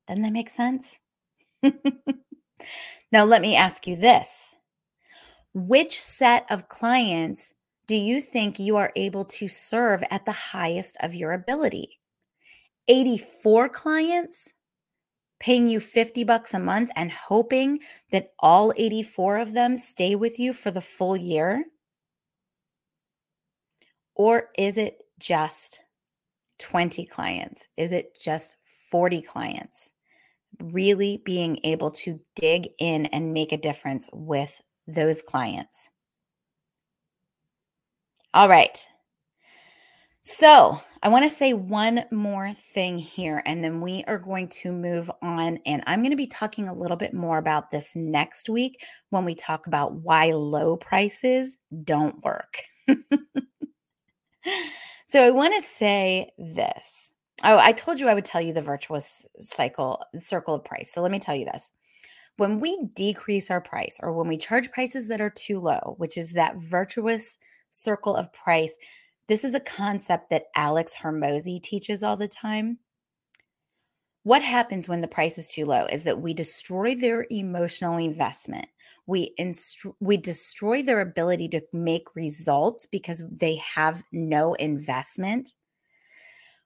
Doesn't 0.07 0.23
that 0.23 0.33
make 0.33 0.49
sense? 0.49 0.99
now, 3.13 3.25
let 3.25 3.43
me 3.43 3.57
ask 3.57 3.87
you 3.87 3.97
this 3.97 4.57
Which 5.55 6.01
set 6.01 6.47
of 6.51 6.69
clients 6.69 7.55
do 7.87 7.97
you 7.97 8.21
think 8.21 8.59
you 8.59 8.77
are 8.77 8.93
able 8.95 9.25
to 9.25 9.49
serve 9.49 10.05
at 10.11 10.25
the 10.25 10.33
highest 10.33 10.97
of 11.03 11.15
your 11.15 11.33
ability? 11.33 11.99
84 12.89 13.69
clients 13.69 14.53
paying 15.41 15.69
you 15.69 15.81
50 15.81 16.23
bucks 16.25 16.55
a 16.55 16.59
month 16.59 16.91
and 16.95 17.11
hoping 17.11 17.81
that 18.13 18.33
all 18.39 18.73
84 18.77 19.39
of 19.39 19.53
them 19.53 19.77
stay 19.77 20.15
with 20.15 20.39
you 20.39 20.53
for 20.53 20.71
the 20.71 20.81
full 20.81 21.17
year? 21.17 21.65
Or 24.21 24.51
is 24.59 24.77
it 24.77 24.99
just 25.19 25.81
20 26.59 27.07
clients? 27.07 27.67
Is 27.79 27.91
it 27.91 28.19
just 28.23 28.53
40 28.91 29.23
clients? 29.23 29.93
Really 30.63 31.23
being 31.25 31.59
able 31.65 31.91
to 31.93 32.21
dig 32.37 32.69
in 32.79 33.07
and 33.07 33.33
make 33.33 33.51
a 33.51 33.57
difference 33.57 34.11
with 34.13 34.61
those 34.87 35.23
clients. 35.23 35.89
All 38.35 38.47
right. 38.47 38.87
So, 40.21 40.79
I 41.03 41.09
want 41.09 41.25
to 41.25 41.31
say 41.31 41.55
one 41.55 42.05
more 42.11 42.53
thing 42.53 42.99
here, 42.99 43.43
and 43.47 43.65
then 43.65 43.81
we 43.81 44.05
are 44.07 44.19
going 44.19 44.49
to 44.49 44.71
move 44.71 45.11
on. 45.23 45.61
And 45.65 45.83
I'm 45.87 46.01
going 46.01 46.11
to 46.11 46.17
be 46.17 46.27
talking 46.27 46.69
a 46.69 46.75
little 46.75 46.99
bit 46.99 47.15
more 47.15 47.39
about 47.39 47.71
this 47.71 47.97
next 47.97 48.51
week 48.51 48.85
when 49.09 49.25
we 49.25 49.35
talk 49.35 49.67
about 49.67 49.95
why 49.95 50.33
low 50.33 50.77
prices 50.77 51.57
don't 51.85 52.23
work. 52.23 52.59
so 55.07 55.25
I 55.25 55.31
want 55.31 55.55
to 55.55 55.69
say 55.69 56.31
this. 56.39 57.13
Oh, 57.43 57.59
I 57.59 57.73
told 57.73 58.01
you 58.01 58.09
I 58.09 58.15
would 58.15 58.25
tell 58.25 58.41
you 58.41 58.53
the 58.53 58.63
virtuous 58.63 59.27
cycle 59.41 60.03
circle 60.21 60.55
of 60.55 60.65
price. 60.65 60.93
So 60.93 61.01
let 61.01 61.11
me 61.11 61.19
tell 61.19 61.35
you 61.35 61.47
this. 61.47 61.71
When 62.37 62.61
we 62.61 62.87
decrease 62.95 63.51
our 63.51 63.61
price 63.61 63.99
or 64.03 64.13
when 64.13 64.29
we 64.29 64.37
charge 64.37 64.71
prices 64.71 65.09
that 65.09 65.21
are 65.21 65.31
too 65.31 65.61
low, 65.61 65.95
which 65.99 66.17
is 66.17 66.33
that 66.33 66.57
virtuous 66.57 67.39
circle 67.71 68.15
of 68.15 68.33
price, 68.33 68.77
this 69.27 69.45
is 69.45 69.55
a 69.55 69.61
concept 69.61 70.31
that 70.31 70.47
Alex 70.57 70.95
Hormozi 70.95 71.63
teaches 71.63 72.03
all 72.03 72.17
the 72.17 72.29
time. 72.29 72.79
What 74.23 74.43
happens 74.43 74.89
when 74.89 75.01
the 75.01 75.09
price 75.09 75.39
is 75.39 75.49
too 75.49 75.65
low 75.65 75.87
is 75.87 76.05
that 76.05 76.21
we 76.21 76.35
destroy 76.35 76.95
their 76.95 77.27
emotional 77.31 77.97
investment. 77.97 78.67
We 79.07 79.35
inst- 79.39 79.87
we 79.99 80.19
destroy 80.19 80.83
their 80.83 81.01
ability 81.01 81.49
to 81.51 81.63
make 81.73 82.15
results 82.15 82.87
because 82.87 83.23
they 83.31 83.57
have 83.57 84.03
no 84.13 84.55
investment. 84.55 85.55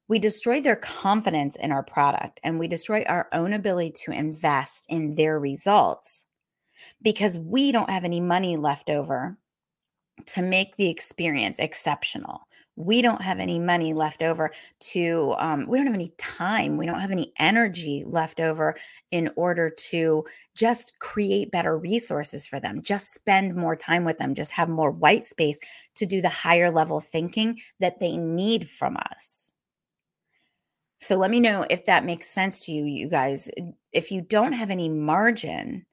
We 0.08 0.18
destroy 0.18 0.60
their 0.60 0.76
confidence 0.76 1.56
in 1.56 1.70
our 1.70 1.84
product 1.84 2.40
and 2.42 2.58
we 2.58 2.68
destroy 2.68 3.04
our 3.04 3.28
own 3.32 3.52
ability 3.52 3.92
to 4.04 4.10
invest 4.10 4.84
in 4.88 5.14
their 5.14 5.38
results 5.38 6.26
because 7.02 7.38
we 7.38 7.72
don't 7.72 7.88
have 7.88 8.04
any 8.04 8.20
money 8.20 8.56
left 8.56 8.90
over 8.90 9.38
to 10.26 10.42
make 10.42 10.76
the 10.76 10.90
experience 10.90 11.58
exceptional. 11.58 12.46
We 12.76 13.02
don't 13.02 13.22
have 13.22 13.38
any 13.38 13.58
money 13.58 13.92
left 13.92 14.22
over 14.22 14.50
to 14.80 15.34
um, 15.38 15.66
we 15.68 15.78
don't 15.78 15.86
have 15.86 15.94
any 15.94 16.12
time 16.18 16.76
we 16.76 16.86
don't 16.86 17.00
have 17.00 17.10
any 17.10 17.32
energy 17.38 18.02
left 18.06 18.40
over 18.40 18.74
in 19.10 19.30
order 19.36 19.70
to 19.70 20.24
just 20.54 20.98
create 20.98 21.50
better 21.50 21.78
resources 21.78 22.46
for 22.46 22.58
them 22.58 22.82
just 22.82 23.14
spend 23.14 23.54
more 23.54 23.76
time 23.76 24.04
with 24.04 24.18
them 24.18 24.34
just 24.34 24.50
have 24.50 24.68
more 24.68 24.90
white 24.90 25.24
space 25.24 25.58
to 25.94 26.06
do 26.06 26.20
the 26.20 26.28
higher 26.28 26.70
level 26.70 27.00
thinking 27.00 27.60
that 27.80 28.00
they 28.00 28.16
need 28.16 28.68
from 28.68 28.96
us. 28.96 29.52
So 31.00 31.16
let 31.16 31.30
me 31.30 31.40
know 31.40 31.66
if 31.68 31.86
that 31.86 32.04
makes 32.04 32.30
sense 32.30 32.64
to 32.64 32.72
you 32.72 32.84
you 32.84 33.08
guys. 33.08 33.50
If 33.92 34.10
you 34.10 34.22
don't 34.22 34.52
have 34.52 34.70
any 34.70 34.88
margin 34.88 35.86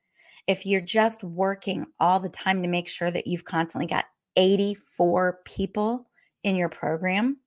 if 0.48 0.65
you're 0.65 0.82
just 0.82 1.24
working 1.24 1.86
all 2.00 2.20
the 2.20 2.30
time 2.30 2.62
to 2.62 2.67
make 2.67 2.88
sure 2.88 3.12
that 3.12 3.28
you've 3.28 3.46
constantly 3.46 3.88
got 3.88 4.06
84 4.36 5.39
people 5.46 6.10
in 6.44 6.56
your 6.56 6.70
program, 6.70 7.38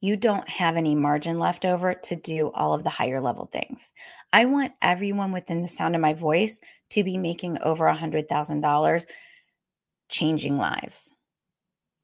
you 0.00 0.16
don't 0.16 0.48
have 0.48 0.76
any 0.76 0.94
margin 0.94 1.38
left 1.38 1.64
over 1.64 1.92
to 1.92 2.16
do 2.16 2.50
all 2.54 2.72
of 2.72 2.84
the 2.84 2.90
higher 2.90 3.20
level 3.20 3.46
things. 3.46 3.92
I 4.32 4.44
want 4.44 4.72
everyone 4.80 5.32
within 5.32 5.62
the 5.62 5.68
sound 5.68 5.96
of 5.96 6.00
my 6.00 6.14
voice 6.14 6.60
to 6.90 7.02
be 7.02 7.16
making 7.16 7.58
over 7.62 7.88
a 7.88 7.96
$100,000 7.96 9.06
changing 10.08 10.56
lives. 10.56 11.10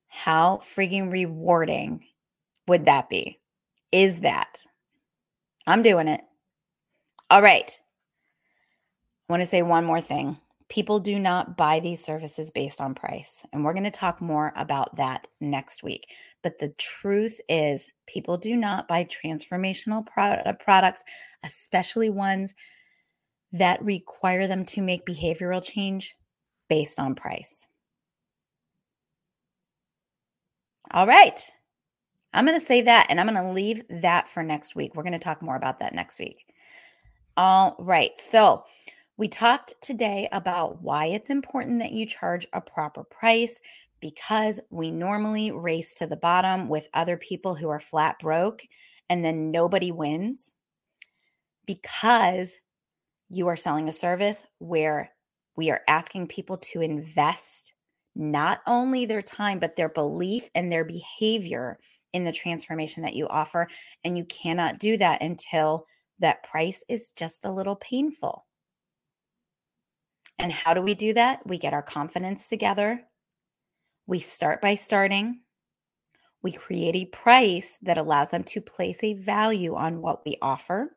How 0.08 0.60
freaking 0.62 1.12
rewarding 1.12 2.04
would 2.66 2.86
that 2.86 3.08
be? 3.08 3.40
Is 3.92 4.20
that? 4.20 4.58
I'm 5.66 5.82
doing 5.82 6.08
it. 6.08 6.20
All 7.30 7.42
right. 7.42 7.80
I 9.28 9.32
want 9.32 9.40
to 9.40 9.46
say 9.46 9.62
one 9.62 9.84
more 9.84 10.00
thing 10.00 10.36
people 10.74 10.98
do 10.98 11.20
not 11.20 11.56
buy 11.56 11.78
these 11.78 12.04
services 12.04 12.50
based 12.50 12.80
on 12.80 12.96
price. 12.96 13.46
And 13.52 13.64
we're 13.64 13.74
going 13.74 13.84
to 13.84 13.92
talk 13.92 14.20
more 14.20 14.52
about 14.56 14.96
that 14.96 15.28
next 15.40 15.84
week. 15.84 16.08
But 16.42 16.58
the 16.58 16.70
truth 16.78 17.40
is, 17.48 17.88
people 18.08 18.36
do 18.36 18.56
not 18.56 18.88
buy 18.88 19.04
transformational 19.04 20.04
pro- 20.04 20.32
uh, 20.32 20.52
products, 20.54 21.04
especially 21.44 22.10
ones 22.10 22.54
that 23.52 23.84
require 23.84 24.48
them 24.48 24.64
to 24.64 24.82
make 24.82 25.06
behavioral 25.06 25.62
change 25.62 26.16
based 26.68 26.98
on 26.98 27.14
price. 27.14 27.68
All 30.90 31.06
right. 31.06 31.38
I'm 32.32 32.44
going 32.44 32.58
to 32.58 32.66
say 32.66 32.82
that 32.82 33.06
and 33.10 33.20
I'm 33.20 33.28
going 33.28 33.40
to 33.40 33.52
leave 33.52 33.84
that 33.90 34.26
for 34.26 34.42
next 34.42 34.74
week. 34.74 34.96
We're 34.96 35.04
going 35.04 35.12
to 35.12 35.20
talk 35.20 35.40
more 35.40 35.54
about 35.54 35.78
that 35.78 35.94
next 35.94 36.18
week. 36.18 36.52
All 37.36 37.76
right. 37.78 38.10
So, 38.16 38.64
we 39.16 39.28
talked 39.28 39.74
today 39.80 40.28
about 40.32 40.82
why 40.82 41.06
it's 41.06 41.30
important 41.30 41.78
that 41.80 41.92
you 41.92 42.06
charge 42.06 42.46
a 42.52 42.60
proper 42.60 43.04
price 43.04 43.60
because 44.00 44.60
we 44.70 44.90
normally 44.90 45.52
race 45.52 45.94
to 45.94 46.06
the 46.06 46.16
bottom 46.16 46.68
with 46.68 46.88
other 46.92 47.16
people 47.16 47.54
who 47.54 47.68
are 47.68 47.80
flat 47.80 48.18
broke 48.18 48.62
and 49.08 49.24
then 49.24 49.50
nobody 49.50 49.92
wins 49.92 50.54
because 51.66 52.58
you 53.30 53.46
are 53.48 53.56
selling 53.56 53.88
a 53.88 53.92
service 53.92 54.44
where 54.58 55.10
we 55.56 55.70
are 55.70 55.82
asking 55.88 56.26
people 56.26 56.58
to 56.58 56.80
invest 56.80 57.72
not 58.16 58.60
only 58.66 59.06
their 59.06 59.22
time, 59.22 59.58
but 59.58 59.76
their 59.76 59.88
belief 59.88 60.48
and 60.54 60.70
their 60.70 60.84
behavior 60.84 61.78
in 62.12 62.24
the 62.24 62.32
transformation 62.32 63.02
that 63.02 63.16
you 63.16 63.26
offer. 63.28 63.68
And 64.04 64.16
you 64.16 64.24
cannot 64.24 64.78
do 64.78 64.96
that 64.98 65.22
until 65.22 65.86
that 66.20 66.44
price 66.44 66.84
is 66.88 67.10
just 67.10 67.44
a 67.44 67.52
little 67.52 67.76
painful. 67.76 68.44
And 70.38 70.52
how 70.52 70.74
do 70.74 70.82
we 70.82 70.94
do 70.94 71.14
that? 71.14 71.46
We 71.46 71.58
get 71.58 71.74
our 71.74 71.82
confidence 71.82 72.48
together. 72.48 73.02
We 74.06 74.20
start 74.20 74.60
by 74.60 74.74
starting. 74.74 75.40
We 76.42 76.52
create 76.52 76.96
a 76.96 77.06
price 77.06 77.78
that 77.82 77.98
allows 77.98 78.30
them 78.30 78.44
to 78.44 78.60
place 78.60 79.02
a 79.02 79.14
value 79.14 79.74
on 79.74 80.02
what 80.02 80.24
we 80.26 80.36
offer. 80.42 80.96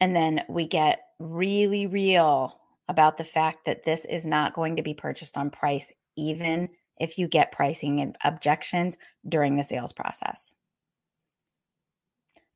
And 0.00 0.14
then 0.14 0.42
we 0.48 0.66
get 0.66 1.00
really 1.18 1.86
real 1.86 2.60
about 2.88 3.16
the 3.16 3.24
fact 3.24 3.66
that 3.66 3.84
this 3.84 4.04
is 4.06 4.24
not 4.24 4.54
going 4.54 4.76
to 4.76 4.82
be 4.82 4.94
purchased 4.94 5.36
on 5.36 5.50
price, 5.50 5.92
even 6.16 6.68
if 6.98 7.18
you 7.18 7.28
get 7.28 7.52
pricing 7.52 8.14
objections 8.24 8.96
during 9.28 9.56
the 9.56 9.64
sales 9.64 9.92
process. 9.92 10.54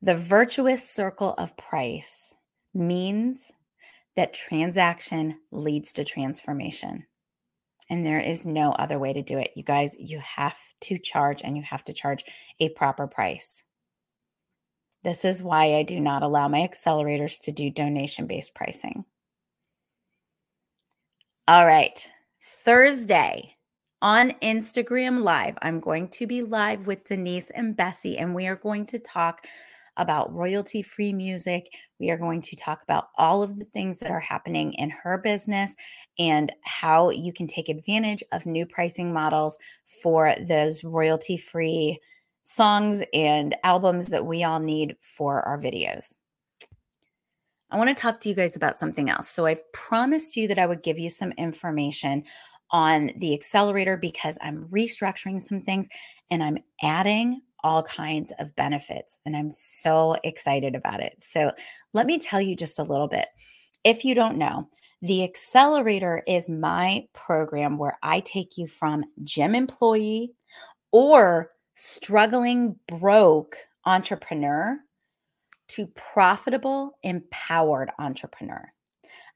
The 0.01 0.15
virtuous 0.15 0.89
circle 0.89 1.33
of 1.37 1.55
price 1.55 2.33
means 2.73 3.51
that 4.15 4.33
transaction 4.33 5.39
leads 5.51 5.93
to 5.93 6.03
transformation. 6.03 7.05
And 7.89 8.05
there 8.05 8.19
is 8.19 8.45
no 8.45 8.71
other 8.71 8.97
way 8.97 9.13
to 9.13 9.21
do 9.21 9.37
it. 9.37 9.51
You 9.55 9.63
guys, 9.63 9.95
you 9.99 10.19
have 10.19 10.55
to 10.81 10.97
charge 10.97 11.41
and 11.43 11.57
you 11.57 11.63
have 11.63 11.83
to 11.85 11.93
charge 11.93 12.23
a 12.59 12.69
proper 12.69 13.07
price. 13.07 13.63
This 15.03 15.25
is 15.25 15.43
why 15.43 15.75
I 15.75 15.83
do 15.83 15.99
not 15.99 16.23
allow 16.23 16.47
my 16.47 16.67
accelerators 16.67 17.39
to 17.41 17.51
do 17.51 17.69
donation 17.69 18.25
based 18.25 18.55
pricing. 18.55 19.03
All 21.47 21.65
right. 21.65 22.09
Thursday 22.41 23.57
on 24.01 24.31
Instagram 24.41 25.23
Live, 25.23 25.57
I'm 25.61 25.81
going 25.81 26.07
to 26.09 26.27
be 26.27 26.41
live 26.41 26.87
with 26.87 27.03
Denise 27.03 27.49
and 27.49 27.75
Bessie, 27.75 28.17
and 28.17 28.33
we 28.33 28.47
are 28.47 28.55
going 28.55 28.85
to 28.87 28.99
talk 28.99 29.45
about 29.97 30.33
royalty 30.33 30.81
free 30.81 31.13
music. 31.13 31.69
We 31.99 32.09
are 32.09 32.17
going 32.17 32.41
to 32.41 32.55
talk 32.55 32.81
about 32.83 33.09
all 33.17 33.43
of 33.43 33.59
the 33.59 33.65
things 33.65 33.99
that 33.99 34.11
are 34.11 34.19
happening 34.19 34.73
in 34.73 34.89
her 34.89 35.17
business 35.17 35.75
and 36.17 36.51
how 36.63 37.09
you 37.09 37.33
can 37.33 37.47
take 37.47 37.69
advantage 37.69 38.23
of 38.31 38.45
new 38.45 38.65
pricing 38.65 39.13
models 39.13 39.57
for 40.01 40.35
those 40.47 40.83
royalty 40.83 41.37
free 41.37 41.99
songs 42.43 43.01
and 43.13 43.55
albums 43.63 44.07
that 44.07 44.25
we 44.25 44.43
all 44.43 44.59
need 44.59 44.95
for 45.01 45.41
our 45.43 45.59
videos. 45.59 46.17
I 47.71 47.77
want 47.77 47.89
to 47.89 47.99
talk 47.99 48.19
to 48.19 48.29
you 48.29 48.35
guys 48.35 48.55
about 48.55 48.75
something 48.75 49.09
else. 49.09 49.27
So, 49.29 49.47
I've 49.47 49.71
promised 49.71 50.35
you 50.35 50.47
that 50.47 50.59
I 50.59 50.67
would 50.67 50.83
give 50.83 50.99
you 50.99 51.09
some 51.09 51.31
information 51.37 52.23
on 52.69 53.11
the 53.17 53.33
accelerator 53.33 53.97
because 53.97 54.37
I'm 54.41 54.67
restructuring 54.69 55.41
some 55.41 55.61
things 55.61 55.87
and 56.29 56.43
I'm 56.43 56.57
adding 56.81 57.41
all 57.63 57.83
kinds 57.83 58.31
of 58.39 58.55
benefits. 58.55 59.19
And 59.25 59.35
I'm 59.35 59.51
so 59.51 60.15
excited 60.23 60.75
about 60.75 60.99
it. 60.99 61.15
So, 61.19 61.51
let 61.93 62.05
me 62.05 62.19
tell 62.19 62.41
you 62.41 62.55
just 62.55 62.79
a 62.79 62.83
little 62.83 63.07
bit. 63.07 63.27
If 63.83 64.05
you 64.05 64.15
don't 64.15 64.37
know, 64.37 64.69
the 65.01 65.23
Accelerator 65.23 66.23
is 66.27 66.47
my 66.47 67.05
program 67.13 67.77
where 67.77 67.97
I 68.01 68.21
take 68.21 68.57
you 68.57 68.67
from 68.67 69.03
gym 69.23 69.53
employee 69.53 70.31
or 70.93 71.51
struggling 71.75 72.75
broke 72.87 73.57
entrepreneur 73.85 74.77
to 75.69 75.87
profitable, 75.87 76.97
empowered 77.03 77.91
entrepreneur. 77.99 78.71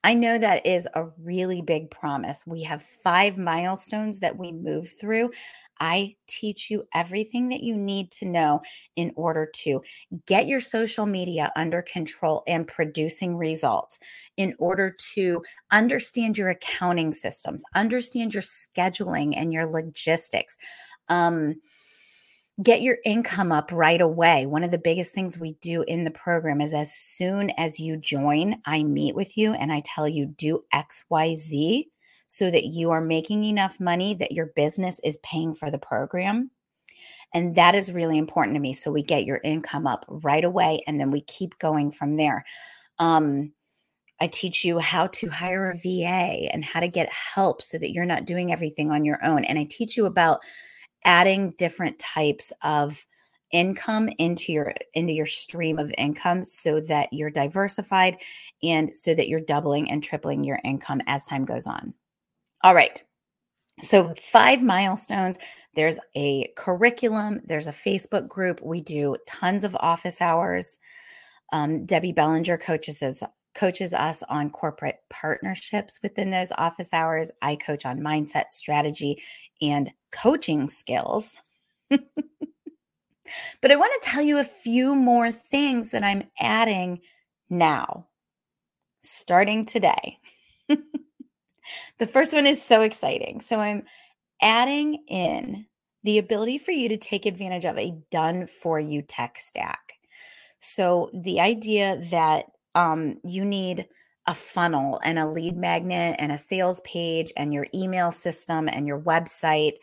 I 0.04 0.14
know 0.14 0.38
that 0.38 0.66
is 0.66 0.88
a 0.94 1.08
really 1.22 1.62
big 1.62 1.90
promise. 1.92 2.44
We 2.46 2.64
have 2.64 2.82
five 2.82 3.38
milestones 3.38 4.20
that 4.20 4.38
we 4.38 4.52
move 4.52 4.90
through. 4.90 5.32
I 5.80 6.16
teach 6.28 6.72
you 6.72 6.88
everything 6.94 7.50
that 7.50 7.62
you 7.62 7.76
need 7.76 8.12
to 8.14 8.26
know 8.26 8.62
in 8.96 9.12
order 9.16 9.46
to 9.46 9.82
get 10.26 10.48
your 10.48 10.62
social 10.62 11.06
media 11.06 11.52
under 11.56 11.82
control 11.82 12.44
and 12.48 12.68
producing 12.68 13.36
results, 13.38 14.00
in 14.38 14.56
order 14.60 14.96
to 15.14 15.44
understand 15.72 16.38
your 16.38 16.50
accounting 16.50 17.14
systems, 17.14 17.64
understand 17.76 18.34
your 18.34 18.44
scheduling 18.44 19.34
and 19.36 19.54
your 19.54 19.70
logistics. 19.70 20.58
Um, 21.10 21.56
get 22.64 22.82
your 22.82 22.98
income 23.06 23.52
up 23.52 23.72
right 23.72 24.02
away. 24.02 24.46
One 24.46 24.64
of 24.64 24.72
the 24.72 24.80
biggest 24.80 25.14
things 25.14 25.38
we 25.38 25.54
do 25.62 25.84
in 25.84 26.04
the 26.04 26.12
program 26.12 26.60
is 26.60 26.74
as 26.74 26.92
soon 26.92 27.52
as 27.52 27.80
you 27.80 27.98
join, 27.98 28.62
I 28.66 28.84
meet 28.84 29.16
with 29.16 29.38
you 29.38 29.54
and 29.54 29.72
I 29.72 29.84
tell 29.86 30.08
you, 30.08 30.26
do 30.26 30.64
XYZ 30.74 31.86
so 32.28 32.50
that 32.50 32.66
you 32.66 32.90
are 32.90 33.02
making 33.02 33.44
enough 33.44 33.80
money 33.80 34.16
that 34.16 34.32
your 34.32 34.48
business 34.48 35.00
is 35.04 35.18
paying 35.24 35.54
for 35.54 35.70
the 35.70 35.78
program. 35.78 36.50
And 37.34 37.56
that 37.56 37.76
is 37.76 37.92
really 37.92 38.18
important 38.18 38.56
to 38.56 38.62
me. 38.62 38.74
So 38.74 38.92
we 38.92 39.04
get 39.04 39.26
your 39.26 39.40
income 39.44 39.86
up 39.86 40.06
right 40.08 40.44
away 40.44 40.82
and 40.88 41.00
then 41.00 41.12
we 41.12 41.22
keep 41.22 41.60
going 41.60 41.92
from 41.92 42.18
there. 42.18 42.44
Um, 42.98 43.54
I 44.20 44.28
teach 44.28 44.66
you 44.66 44.80
how 44.80 45.08
to 45.08 45.30
hire 45.30 45.70
a 45.70 45.78
VA 45.78 46.50
and 46.52 46.66
how 46.66 46.80
to 46.80 46.88
get 46.88 47.12
help 47.14 47.62
so 47.62 47.78
that 47.78 47.92
you're 47.92 48.06
not 48.06 48.26
doing 48.26 48.52
everything 48.52 48.90
on 48.90 49.06
your 49.06 49.24
own. 49.24 49.44
And 49.46 49.60
I 49.60 49.68
teach 49.70 49.96
you 49.96 50.08
about 50.08 50.42
adding 51.08 51.56
different 51.58 51.98
types 51.98 52.54
of 52.62 53.08
income 53.52 54.10
into 54.20 54.52
your 54.52 54.74
into 54.94 55.14
your 55.14 55.26
stream 55.26 55.80
of 55.80 55.92
income 55.98 56.44
so 56.44 56.82
that 56.82 57.08
you're 57.14 57.30
diversified 57.30 58.18
and 58.62 58.96
so 58.96 59.16
that 59.16 59.30
you're 59.30 59.40
doubling 59.40 59.90
and 59.90 60.04
tripling 60.04 60.44
your 60.44 60.60
income 60.66 61.02
as 61.08 61.26
time 61.26 61.46
goes 61.46 61.66
on. 61.66 61.94
All 62.64 62.76
right. 62.76 63.02
So, 63.82 64.14
five 64.22 64.64
milestones. 64.64 65.38
There's 65.76 66.00
a 66.16 66.52
curriculum, 66.58 67.42
there's 67.46 67.68
a 67.68 67.72
Facebook 67.72 68.28
group. 68.28 68.60
We 68.64 68.82
do 68.82 69.16
tons 69.28 69.64
of 69.64 69.76
office 69.80 70.20
hours. 70.20 70.80
Um, 71.54 71.86
Debbie 71.86 72.12
Bellinger 72.12 72.58
coaches 72.58 73.02
us 73.04 73.22
coaches 73.58 73.94
us 73.94 74.22
on 74.30 74.52
corporate 74.52 75.00
partnerships 75.10 76.00
within 76.04 76.30
those 76.30 76.52
office 76.58 76.94
hours. 76.94 77.32
I 77.42 77.56
coach 77.56 77.86
on 77.86 78.00
mindset, 78.00 78.50
strategy, 78.50 79.22
and 79.62 79.92
coaching 80.12 80.70
skills. 80.70 81.42
but 81.90 82.02
I 83.72 83.76
want 83.76 84.02
to 84.02 84.10
tell 84.10 84.22
you 84.22 84.38
a 84.38 84.44
few 84.44 84.94
more 84.96 85.32
things 85.32 85.92
that 85.92 86.04
I'm 86.04 86.24
adding 86.40 87.02
now, 87.50 88.08
starting 89.02 89.66
today. 89.66 90.20
the 91.98 92.08
first 92.08 92.34
one 92.34 92.46
is 92.46 92.62
so 92.62 92.82
exciting. 92.82 93.42
So 93.42 93.60
I'm 93.60 93.84
adding 94.40 95.04
in 95.08 95.66
the 96.04 96.20
ability 96.20 96.60
for 96.60 96.72
you 96.72 96.90
to 96.90 96.98
take 96.98 97.26
advantage 97.26 97.66
of 97.66 97.80
a 97.80 97.98
done 98.12 98.46
for 98.46 98.80
you 98.80 99.02
tech 99.02 99.38
stack. 99.40 99.94
So 100.60 101.10
the 101.14 101.40
idea 101.40 102.02
that 102.12 102.46
um, 102.78 103.18
you 103.24 103.44
need 103.44 103.88
a 104.28 104.36
funnel 104.36 105.00
and 105.04 105.18
a 105.18 105.28
lead 105.28 105.58
magnet 105.58 106.16
and 106.20 106.32
a 106.32 106.38
sales 106.38 106.80
page 106.82 107.34
and 107.36 107.54
your 107.54 107.66
email 107.74 108.12
system 108.12 108.70
and 108.70 108.86
your 108.86 109.00
website 109.00 109.74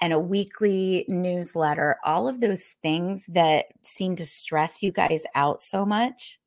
and 0.00 0.12
a 0.12 0.18
weekly 0.18 1.04
newsletter, 1.08 1.96
all 2.04 2.28
of 2.28 2.40
those 2.40 2.76
things 2.82 3.24
that 3.26 3.66
seem 3.82 4.14
to 4.14 4.24
stress 4.24 4.82
you 4.82 4.92
guys 4.92 5.24
out 5.34 5.60
so 5.60 5.84
much. 5.84 6.38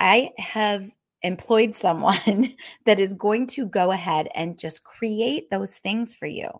I 0.00 0.30
have 0.38 0.90
employed 1.22 1.74
someone 1.86 2.54
that 2.84 3.00
is 3.00 3.14
going 3.14 3.46
to 3.48 3.64
go 3.66 3.92
ahead 3.92 4.28
and 4.34 4.58
just 4.58 4.84
create 4.84 5.48
those 5.50 5.78
things 5.78 6.14
for 6.14 6.26
you. 6.26 6.50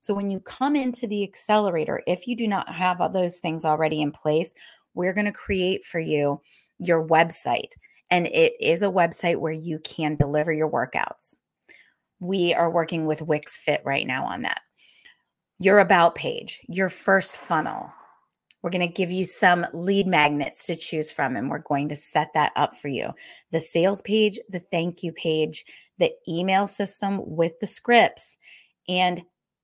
So 0.00 0.14
when 0.14 0.30
you 0.30 0.40
come 0.40 0.74
into 0.74 1.06
the 1.06 1.22
accelerator, 1.22 2.02
if 2.08 2.26
you 2.26 2.34
do 2.34 2.48
not 2.48 2.72
have 2.74 3.00
all 3.00 3.08
those 3.08 3.38
things 3.38 3.64
already 3.64 4.00
in 4.00 4.10
place, 4.10 4.54
we're 4.94 5.12
going 5.12 5.26
to 5.26 5.32
create 5.32 5.84
for 5.84 6.00
you 6.00 6.40
your 6.78 7.06
website. 7.06 7.72
And 8.10 8.26
it 8.26 8.54
is 8.60 8.82
a 8.82 8.86
website 8.86 9.36
where 9.36 9.52
you 9.52 9.78
can 9.80 10.16
deliver 10.16 10.52
your 10.52 10.70
workouts. 10.70 11.36
We 12.20 12.54
are 12.54 12.70
working 12.70 13.06
with 13.06 13.22
Wix 13.22 13.56
Fit 13.56 13.82
right 13.84 14.06
now 14.06 14.24
on 14.24 14.42
that. 14.42 14.60
Your 15.58 15.78
about 15.78 16.14
page, 16.14 16.60
your 16.68 16.88
first 16.88 17.36
funnel. 17.36 17.92
We're 18.62 18.70
going 18.70 18.86
to 18.86 18.92
give 18.92 19.10
you 19.10 19.24
some 19.24 19.66
lead 19.72 20.06
magnets 20.06 20.66
to 20.66 20.74
choose 20.74 21.12
from, 21.12 21.36
and 21.36 21.48
we're 21.48 21.58
going 21.58 21.88
to 21.90 21.96
set 21.96 22.32
that 22.34 22.52
up 22.56 22.76
for 22.76 22.88
you. 22.88 23.10
The 23.52 23.60
sales 23.60 24.02
page, 24.02 24.38
the 24.48 24.58
thank 24.58 25.02
you 25.02 25.12
page, 25.12 25.64
the 25.98 26.10
email 26.28 26.66
system 26.66 27.20
with 27.24 27.52
the 27.60 27.68
scripts, 27.68 28.36
and 28.88 29.22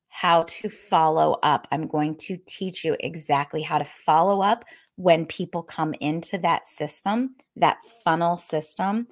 how 0.09 0.45
to 0.45 0.69
follow 0.69 1.39
up. 1.43 1.67
I'm 1.73 1.89
going 1.89 2.17
to 2.19 2.39
teach 2.47 2.85
you 2.85 2.97
exactly 3.01 3.63
how 3.63 3.79
to 3.79 3.85
follow 3.85 4.43
up 4.43 4.65
when 4.97 5.27
people 5.27 5.63
come 5.63 5.95
into 6.01 6.39
that 6.39 6.67
system, 6.67 7.37
that 7.57 7.79
funnel 8.05 8.37
system, 8.37 9.07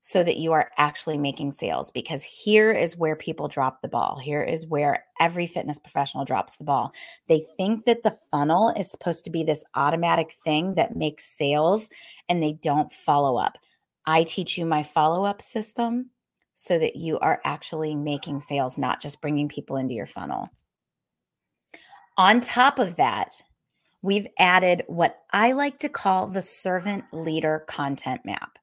so 0.00 0.22
that 0.22 0.36
you 0.36 0.52
are 0.52 0.70
actually 0.78 1.18
making 1.18 1.52
sales. 1.52 1.90
Because 1.90 2.22
here 2.22 2.70
is 2.70 2.96
where 2.96 3.16
people 3.16 3.48
drop 3.48 3.82
the 3.82 3.88
ball. 3.88 4.18
Here 4.18 4.42
is 4.42 4.66
where 4.66 5.04
every 5.20 5.46
fitness 5.46 5.78
professional 5.78 6.24
drops 6.24 6.56
the 6.56 6.64
ball. 6.64 6.92
They 7.28 7.44
think 7.56 7.84
that 7.84 8.04
the 8.04 8.16
funnel 8.30 8.72
is 8.76 8.90
supposed 8.90 9.24
to 9.24 9.30
be 9.30 9.42
this 9.42 9.64
automatic 9.74 10.34
thing 10.44 10.74
that 10.76 10.96
makes 10.96 11.24
sales, 11.36 11.90
and 12.28 12.42
they 12.42 12.52
don't 12.52 12.92
follow 12.92 13.36
up. 13.36 13.58
I 14.06 14.22
teach 14.22 14.56
you 14.56 14.64
my 14.64 14.82
follow 14.82 15.24
up 15.24 15.42
system 15.42 16.10
so 16.54 16.78
that 16.78 16.96
you 16.96 17.18
are 17.18 17.40
actually 17.44 17.94
making 17.94 18.40
sales, 18.40 18.78
not 18.78 19.02
just 19.02 19.20
bringing 19.20 19.48
people 19.48 19.76
into 19.76 19.94
your 19.94 20.06
funnel. 20.06 20.48
On 22.16 22.40
top 22.40 22.78
of 22.78 22.96
that, 22.96 23.42
we've 24.02 24.26
added 24.38 24.84
what 24.86 25.18
I 25.32 25.52
like 25.52 25.78
to 25.80 25.88
call 25.88 26.26
the 26.26 26.42
servant 26.42 27.04
leader 27.12 27.64
content 27.68 28.22
map. 28.24 28.58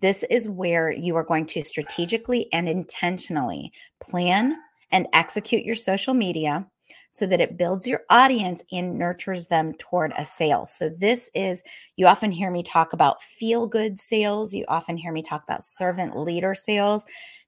This 0.00 0.22
is 0.30 0.48
where 0.48 0.90
you 0.90 1.16
are 1.16 1.24
going 1.24 1.46
to 1.46 1.64
strategically 1.64 2.48
and 2.52 2.68
intentionally 2.68 3.72
plan 4.00 4.56
and 4.90 5.06
execute 5.12 5.64
your 5.64 5.74
social 5.74 6.14
media 6.14 6.66
so 7.12 7.26
that 7.26 7.40
it 7.40 7.58
builds 7.58 7.86
your 7.86 8.02
audience 8.08 8.62
and 8.72 8.98
nurtures 8.98 9.46
them 9.46 9.74
toward 9.74 10.12
a 10.16 10.24
sale. 10.24 10.66
So, 10.66 10.88
this 10.88 11.30
is, 11.34 11.62
you 11.96 12.06
often 12.06 12.30
hear 12.30 12.50
me 12.50 12.62
talk 12.62 12.92
about 12.92 13.22
feel 13.22 13.66
good 13.66 13.98
sales. 13.98 14.54
You 14.54 14.64
often 14.68 14.96
hear 14.96 15.12
me 15.12 15.22
talk 15.22 15.42
about 15.42 15.62
servant 15.62 16.16
leader 16.16 16.54
sales. 16.54 17.04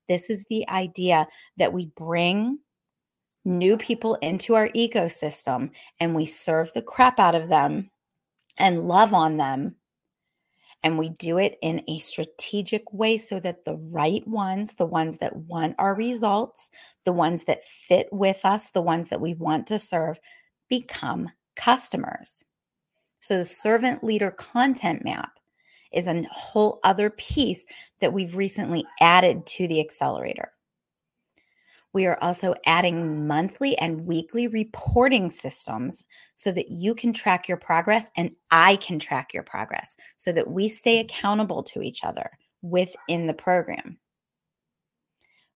This 0.09 0.31
is 0.31 0.45
the 0.51 0.68
idea 0.68 1.27
that 1.57 1.73
we 1.73 1.87
bring 1.97 2.59
new 3.44 3.76
people 3.76 4.14
into 4.16 4.55
our 4.55 4.68
ecosystem 4.70 5.70
and 6.00 6.14
we 6.14 6.26
serve 6.26 6.72
the 6.72 6.83
crap 6.83 7.18
out 7.18 7.35
of 7.35 7.48
them 7.48 7.90
and 8.57 8.87
love 8.87 9.14
on 9.14 9.37
them. 9.37 9.76
And 10.85 10.98
we 10.98 11.11
do 11.11 11.38
it 11.38 11.59
in 11.62 11.83
a 11.87 11.98
strategic 11.98 12.92
way 12.92 13.16
so 13.16 13.38
that 13.40 13.64
the 13.64 13.76
right 13.76 14.26
ones, 14.26 14.74
the 14.74 14.87
ones 14.87 15.18
that 15.18 15.37
want 15.37 15.76
our 15.78 15.94
results, 15.94 16.70
the 17.05 17.12
ones 17.12 17.44
that 17.44 17.64
fit 17.64 18.09
with 18.11 18.44
us, 18.44 18.70
the 18.70 18.83
ones 18.83 19.09
that 19.11 19.20
we 19.20 19.35
want 19.35 19.68
to 19.68 19.78
serve, 19.78 20.18
become 20.68 21.31
customers. 21.55 22.44
So 23.20 23.37
the 23.38 23.44
servant 23.44 24.02
leader 24.02 24.33
content 24.33 25.05
map 25.05 25.31
is 25.92 26.09
a 26.09 26.26
whole 26.33 26.81
other 26.83 27.11
piece 27.11 27.64
that 28.00 28.12
we've 28.12 28.35
recently 28.35 28.85
added 29.00 29.46
to 29.46 29.68
the 29.68 29.78
accelerator. 29.78 30.50
We 31.92 32.07
are 32.07 32.18
also 32.22 32.55
adding 32.64 33.26
monthly 33.26 33.76
and 33.78 34.07
weekly 34.07 34.48
reporting 34.48 35.31
systems 35.31 36.05
so 36.37 36.50
that 36.52 36.70
you 36.70 36.94
can 36.94 37.12
track 37.12 37.48
your 37.48 37.59
progress 37.59 38.09
and 38.16 38.33
I 38.50 38.76
can 38.76 38.98
track 38.98 39.35
your 39.35 39.42
progress 39.42 39.94
so 40.16 40.33
that 40.33 40.50
we 40.50 40.68
stay 40.68 41.00
accountable 41.00 41.62
to 41.64 41.83
each 41.83 42.02
other 42.05 42.31
within 42.62 43.26
the 43.26 43.35
program. 43.35 43.98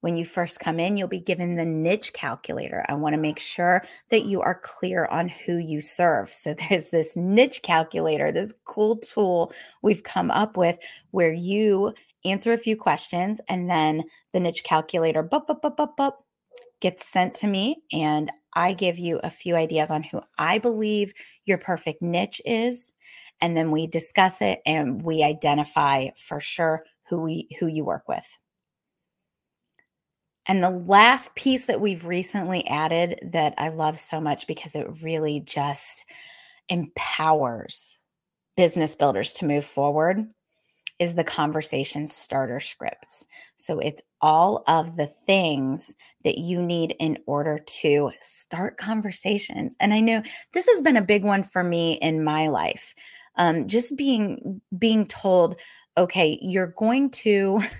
When 0.01 0.16
you 0.16 0.25
first 0.25 0.61
come 0.61 0.79
in, 0.79 0.96
you'll 0.96 1.09
be 1.09 1.20
given 1.20 1.57
the 1.57 1.64
niche 1.64 2.12
calculator. 2.12 2.85
I 2.88 2.94
want 2.94 3.14
to 3.14 3.20
make 3.20 3.38
sure 3.38 3.83
that 4.11 4.27
you 4.27 4.40
are 4.42 4.61
clear 4.62 5.07
on 5.07 5.29
who 5.29 5.57
you 5.57 5.81
serve. 5.81 6.33
So 6.33 6.55
there's 6.68 6.90
this 6.90 7.16
niche 7.16 7.62
calculator, 7.62 8.31
this 8.31 8.55
cool 8.64 8.99
tool 8.99 9.53
we've 9.83 10.03
come 10.03 10.31
up 10.31 10.57
with 10.57 10.79
where 11.12 11.33
you 11.33 11.94
answer 12.25 12.53
a 12.53 12.59
few 12.59 12.77
questions 12.77 13.40
and 13.49 13.70
then 13.70 14.05
the 14.33 14.40
niche 14.40 14.64
calculator 14.64 15.22
bup, 15.22 15.46
bup, 15.46 15.62
bup, 15.62 15.77
bup, 15.77 15.96
bup, 15.96 16.26
gets 16.87 17.05
sent 17.05 17.35
to 17.35 17.49
me 17.49 17.83
and 17.92 18.31
I 18.55 18.72
give 18.72 18.96
you 18.96 19.18
a 19.25 19.29
few 19.29 19.57
ideas 19.57 19.90
on 19.90 20.05
who 20.05 20.20
I 20.38 20.61
believe 20.61 21.12
your 21.44 21.59
perfect 21.59 22.01
niche 22.01 22.40
is 22.44 22.92
and 23.40 23.57
then 23.57 23.72
we 23.72 23.88
discuss 23.88 24.40
it 24.40 24.61
and 24.64 25.03
we 25.03 25.25
identify 25.25 26.11
for 26.16 26.38
sure 26.38 26.85
who 27.09 27.22
we 27.22 27.49
who 27.59 27.66
you 27.66 27.85
work 27.85 28.07
with. 28.07 28.25
And 30.46 30.62
the 30.62 30.70
last 30.70 31.35
piece 31.35 31.66
that 31.66 31.81
we've 31.81 32.07
recently 32.07 32.64
added 32.68 33.18
that 33.33 33.55
I 33.59 33.70
love 33.70 33.99
so 33.99 34.20
much 34.20 34.46
because 34.46 34.77
it 34.77 34.87
really 35.03 35.40
just 35.40 36.05
empowers 36.68 37.99
business 38.57 38.94
builders 38.94 39.33
to 39.35 39.44
move 39.44 39.64
forward 39.64 40.25
is 40.99 41.15
the 41.15 41.25
conversation 41.25 42.07
starter 42.07 42.61
scripts. 42.61 43.27
So 43.57 43.79
it's 43.79 44.01
all 44.21 44.65
of 44.67 44.97
the 44.97 45.07
things 45.07 45.95
that 46.25 46.39
you 46.39 46.63
need 46.63 46.97
in 46.99 47.19
order 47.27 47.59
to 47.59 48.11
start 48.21 48.79
conversations. 48.79 49.77
And 49.79 49.93
I 49.93 50.01
know 50.01 50.23
this 50.53 50.67
has 50.67 50.81
been 50.81 50.97
a 50.97 51.03
big 51.03 51.25
one 51.25 51.43
for 51.43 51.63
me 51.63 51.95
in 51.95 52.25
my 52.25 52.49
life. 52.49 52.95
Um, 53.37 53.69
just 53.69 53.97
being 53.97 54.63
being 54.79 55.07
told, 55.07 55.57
okay, 55.99 56.39
you're 56.41 56.69
going 56.79 57.11
to 57.11 57.61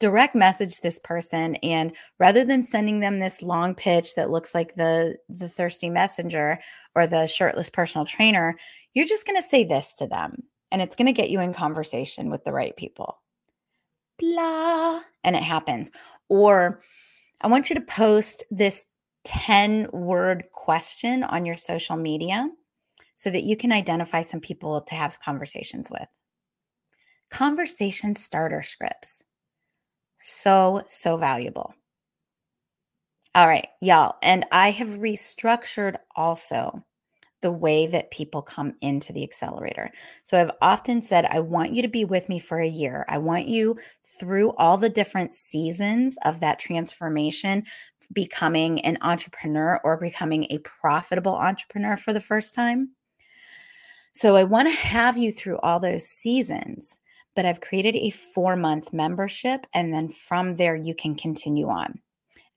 direct 0.00 0.34
message 0.34 0.80
this 0.80 0.98
person 0.98 1.54
and 1.56 1.94
rather 2.18 2.44
than 2.44 2.64
sending 2.64 3.00
them 3.00 3.20
this 3.20 3.40
long 3.40 3.74
pitch 3.74 4.14
that 4.16 4.30
looks 4.30 4.54
like 4.54 4.74
the 4.74 5.16
the 5.28 5.48
thirsty 5.48 5.88
messenger 5.88 6.58
or 6.94 7.06
the 7.06 7.26
shirtless 7.26 7.70
personal 7.70 8.04
trainer 8.04 8.56
you're 8.92 9.06
just 9.06 9.24
going 9.24 9.36
to 9.36 9.42
say 9.42 9.64
this 9.64 9.94
to 9.94 10.06
them 10.06 10.42
and 10.74 10.82
it's 10.82 10.96
going 10.96 11.06
to 11.06 11.12
get 11.12 11.30
you 11.30 11.40
in 11.40 11.54
conversation 11.54 12.30
with 12.30 12.44
the 12.44 12.52
right 12.52 12.76
people 12.76 13.22
blah 14.18 15.00
and 15.22 15.36
it 15.36 15.42
happens 15.42 15.90
or 16.28 16.80
i 17.40 17.46
want 17.46 17.70
you 17.70 17.74
to 17.74 17.80
post 17.80 18.44
this 18.50 18.84
10 19.24 19.88
word 19.92 20.44
question 20.52 21.22
on 21.22 21.46
your 21.46 21.56
social 21.56 21.96
media 21.96 22.50
so 23.14 23.30
that 23.30 23.44
you 23.44 23.56
can 23.56 23.72
identify 23.72 24.20
some 24.20 24.40
people 24.40 24.80
to 24.82 24.94
have 24.94 25.20
conversations 25.20 25.90
with 25.90 26.08
conversation 27.30 28.14
starter 28.14 28.62
scripts 28.62 29.24
so, 30.26 30.82
so 30.86 31.18
valuable. 31.18 31.74
All 33.34 33.46
right, 33.46 33.68
y'all. 33.82 34.14
And 34.22 34.46
I 34.50 34.70
have 34.70 34.88
restructured 34.88 35.96
also 36.16 36.82
the 37.44 37.52
way 37.52 37.86
that 37.86 38.10
people 38.10 38.40
come 38.40 38.74
into 38.80 39.12
the 39.12 39.22
accelerator. 39.22 39.92
So 40.22 40.40
I've 40.40 40.50
often 40.62 41.02
said, 41.02 41.26
I 41.26 41.40
want 41.40 41.74
you 41.74 41.82
to 41.82 41.88
be 41.88 42.04
with 42.04 42.28
me 42.28 42.38
for 42.38 42.58
a 42.58 42.66
year. 42.66 43.04
I 43.08 43.18
want 43.18 43.46
you 43.46 43.76
through 44.18 44.54
all 44.54 44.78
the 44.78 44.88
different 44.88 45.34
seasons 45.34 46.16
of 46.24 46.40
that 46.40 46.58
transformation, 46.58 47.64
becoming 48.12 48.80
an 48.80 48.96
entrepreneur 49.02 49.78
or 49.84 49.98
becoming 49.98 50.46
a 50.50 50.58
profitable 50.58 51.34
entrepreneur 51.34 51.98
for 51.98 52.14
the 52.14 52.20
first 52.20 52.54
time. 52.54 52.90
So 54.14 54.36
I 54.36 54.44
want 54.44 54.68
to 54.68 54.74
have 54.74 55.18
you 55.18 55.30
through 55.30 55.58
all 55.58 55.78
those 55.78 56.06
seasons 56.06 56.98
but 57.36 57.44
I've 57.44 57.60
created 57.60 57.96
a 57.96 58.10
four 58.10 58.56
month 58.56 58.92
membership. 58.92 59.66
And 59.74 59.92
then 59.92 60.08
from 60.08 60.56
there, 60.56 60.76
you 60.76 60.94
can 60.94 61.14
continue 61.14 61.68
on. 61.68 62.00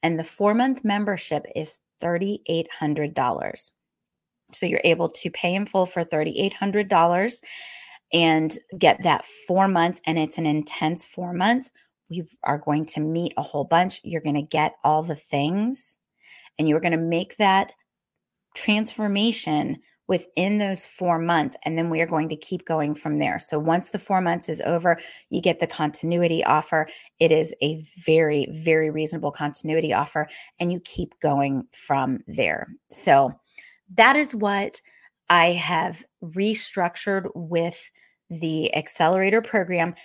And 0.04 0.20
the 0.20 0.24
four 0.24 0.54
month 0.54 0.84
membership 0.84 1.46
is 1.56 1.80
$3,800. 2.02 3.72
So 4.52 4.66
you're 4.66 4.82
able 4.84 5.10
to 5.10 5.30
pay 5.30 5.56
in 5.56 5.66
full 5.66 5.86
for 5.86 6.04
$3,800 6.04 7.42
and 8.14 8.58
get 8.78 9.04
that 9.04 9.26
four 9.48 9.68
months. 9.68 10.02
And 10.06 10.18
it's 10.18 10.38
an 10.38 10.46
intense 10.46 11.06
four 11.06 11.34
months. 11.34 11.70
We 12.10 12.24
are 12.44 12.58
going 12.58 12.86
to 12.88 13.02
meet 13.02 13.34
a 13.38 13.42
whole 13.42 13.66
bunch. 13.66 14.00
You're 14.04 14.22
going 14.22 14.36
to 14.36 14.42
get 14.42 14.76
all 14.84 15.04
the 15.04 15.16
things 15.16 15.98
and 16.58 16.68
you're 16.68 16.80
going 16.80 16.94
to 16.94 16.98
make 16.98 17.38
that 17.38 17.74
transformation 18.56 19.78
within 20.08 20.58
those 20.58 20.86
four 20.86 21.20
months. 21.20 21.56
And 21.66 21.78
then 21.78 21.90
we 21.90 22.02
are 22.02 22.08
going 22.08 22.30
to 22.30 22.36
keep 22.36 22.66
going 22.66 22.96
from 22.96 23.20
there. 23.20 23.40
So 23.40 23.60
once 23.60 23.90
the 23.90 24.00
four 24.00 24.22
months 24.22 24.48
is 24.48 24.62
over, 24.62 24.98
you 25.30 25.42
get 25.42 25.60
the 25.60 25.68
continuity 25.68 26.44
offer. 26.46 26.88
It 27.20 27.32
is 27.32 27.54
a 27.62 27.84
very, 28.06 28.48
very 28.52 28.90
reasonable 28.90 29.32
continuity 29.32 29.94
offer, 29.94 30.28
and 30.60 30.72
you 30.72 30.80
keep 30.80 31.20
going 31.20 31.68
from 31.74 32.20
there. 32.26 32.70
So 32.90 33.38
that 33.96 34.16
is 34.16 34.36
what 34.36 34.82
I 35.30 35.52
have 35.52 36.04
restructured 36.24 37.30
with 37.36 37.92
the 38.30 38.74
accelerator 38.76 39.42
program. 39.42 39.96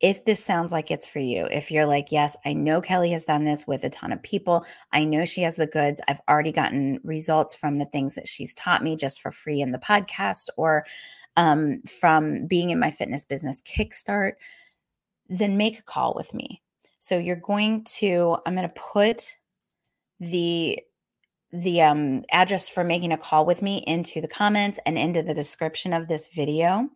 If 0.00 0.26
this 0.26 0.44
sounds 0.44 0.72
like 0.72 0.90
it's 0.90 1.06
for 1.06 1.20
you, 1.20 1.46
if 1.46 1.70
you're 1.70 1.86
like, 1.86 2.12
yes, 2.12 2.36
I 2.44 2.52
know 2.52 2.82
Kelly 2.82 3.10
has 3.12 3.24
done 3.24 3.44
this 3.44 3.66
with 3.66 3.82
a 3.84 3.88
ton 3.88 4.12
of 4.12 4.22
people, 4.22 4.66
I 4.92 5.04
know 5.04 5.24
she 5.24 5.40
has 5.42 5.56
the 5.56 5.66
goods. 5.66 6.02
I've 6.06 6.20
already 6.28 6.52
gotten 6.52 7.00
results 7.02 7.54
from 7.54 7.78
the 7.78 7.86
things 7.86 8.14
that 8.14 8.28
she's 8.28 8.52
taught 8.52 8.84
me 8.84 8.94
just 8.96 9.22
for 9.22 9.32
free 9.32 9.62
in 9.62 9.72
the 9.72 9.78
podcast 9.78 10.48
or 10.58 10.84
um, 11.36 11.80
from 11.82 12.46
being 12.46 12.70
in 12.70 12.78
my 12.78 12.90
fitness 12.90 13.24
business 13.24 13.62
kickstart, 13.62 14.32
then 15.28 15.56
make 15.56 15.78
a 15.78 15.82
call 15.82 16.14
with 16.14 16.32
me. 16.34 16.62
So 16.98 17.18
you're 17.18 17.36
going 17.36 17.84
to, 17.84 18.36
I'm 18.44 18.54
going 18.54 18.68
to 18.68 18.74
put 18.74 19.36
the 20.20 20.78
the 21.62 21.82
um, 21.82 22.24
address 22.30 22.68
for 22.68 22.84
making 22.84 23.12
a 23.12 23.18
call 23.18 23.46
with 23.46 23.62
me 23.62 23.78
into 23.86 24.20
the 24.20 24.28
comments 24.28 24.78
and 24.84 24.98
into 24.98 25.22
the 25.22 25.34
description 25.34 25.92
of 25.92 26.08
this 26.08 26.28
video. 26.28 26.88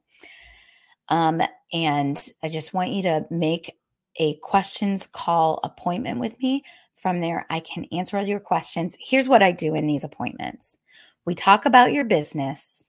Um, 1.09 1.43
and 1.73 2.29
I 2.43 2.49
just 2.49 2.75
want 2.75 2.91
you 2.91 3.03
to 3.03 3.27
make 3.31 3.77
a 4.19 4.35
questions 4.37 5.07
call 5.07 5.61
appointment 5.65 6.21
with 6.21 6.39
me. 6.41 6.65
From 6.97 7.21
there, 7.21 7.47
I 7.49 7.61
can 7.61 7.87
answer 7.93 8.19
all 8.19 8.25
your 8.25 8.41
questions. 8.41 8.97
Here's 9.01 9.29
what 9.29 9.43
I 9.43 9.53
do 9.53 9.75
in 9.75 9.87
these 9.87 10.05
appointments 10.05 10.79
we 11.25 11.35
talk 11.35 11.67
about 11.67 11.93
your 11.93 12.05
business. 12.05 12.87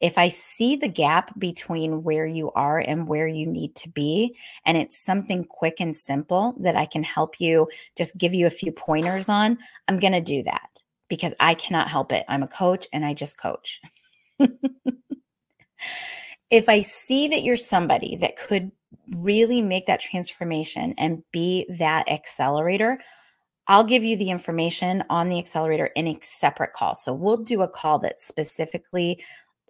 If 0.00 0.16
I 0.16 0.30
see 0.30 0.76
the 0.76 0.88
gap 0.88 1.38
between 1.38 2.02
where 2.02 2.24
you 2.24 2.50
are 2.52 2.78
and 2.78 3.06
where 3.06 3.26
you 3.26 3.46
need 3.46 3.74
to 3.76 3.88
be, 3.90 4.34
and 4.64 4.78
it's 4.78 4.98
something 4.98 5.44
quick 5.44 5.78
and 5.78 5.94
simple 5.94 6.54
that 6.60 6.74
I 6.74 6.86
can 6.86 7.02
help 7.02 7.38
you 7.38 7.68
just 7.96 8.16
give 8.16 8.32
you 8.32 8.46
a 8.46 8.50
few 8.50 8.72
pointers 8.72 9.28
on, 9.28 9.58
I'm 9.88 9.98
going 9.98 10.14
to 10.14 10.22
do 10.22 10.42
that 10.44 10.80
because 11.10 11.34
I 11.40 11.52
cannot 11.52 11.88
help 11.88 12.12
it. 12.12 12.24
I'm 12.28 12.42
a 12.42 12.48
coach 12.48 12.86
and 12.94 13.04
I 13.04 13.12
just 13.12 13.36
coach. 13.36 13.82
if 16.50 16.68
I 16.68 16.80
see 16.80 17.28
that 17.28 17.42
you're 17.42 17.58
somebody 17.58 18.16
that 18.16 18.38
could 18.38 18.70
really 19.18 19.60
make 19.60 19.86
that 19.86 20.00
transformation 20.00 20.94
and 20.96 21.22
be 21.32 21.66
that 21.68 22.08
accelerator, 22.08 22.98
I'll 23.66 23.84
give 23.84 24.04
you 24.04 24.16
the 24.16 24.30
information 24.30 25.04
on 25.10 25.28
the 25.28 25.38
accelerator 25.38 25.86
in 25.96 26.06
a 26.06 26.18
separate 26.22 26.72
call. 26.72 26.94
So 26.94 27.12
we'll 27.12 27.42
do 27.42 27.60
a 27.60 27.68
call 27.68 27.98
that's 27.98 28.26
specifically 28.26 29.22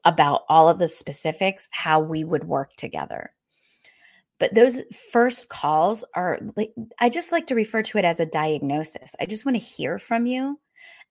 about 0.04 0.42
all 0.48 0.68
of 0.68 0.78
the 0.78 0.88
specifics, 0.88 1.68
how 1.72 2.00
we 2.00 2.22
would 2.22 2.44
work 2.44 2.76
together. 2.76 3.32
But 4.38 4.54
those 4.54 4.82
first 5.12 5.50
calls 5.50 6.04
are 6.14 6.38
like, 6.56 6.72
I 6.98 7.10
just 7.10 7.32
like 7.32 7.46
to 7.48 7.54
refer 7.54 7.82
to 7.82 7.98
it 7.98 8.06
as 8.06 8.20
a 8.20 8.26
diagnosis. 8.26 9.14
I 9.20 9.26
just 9.26 9.44
want 9.44 9.56
to 9.56 9.62
hear 9.62 9.98
from 9.98 10.24
you 10.24 10.58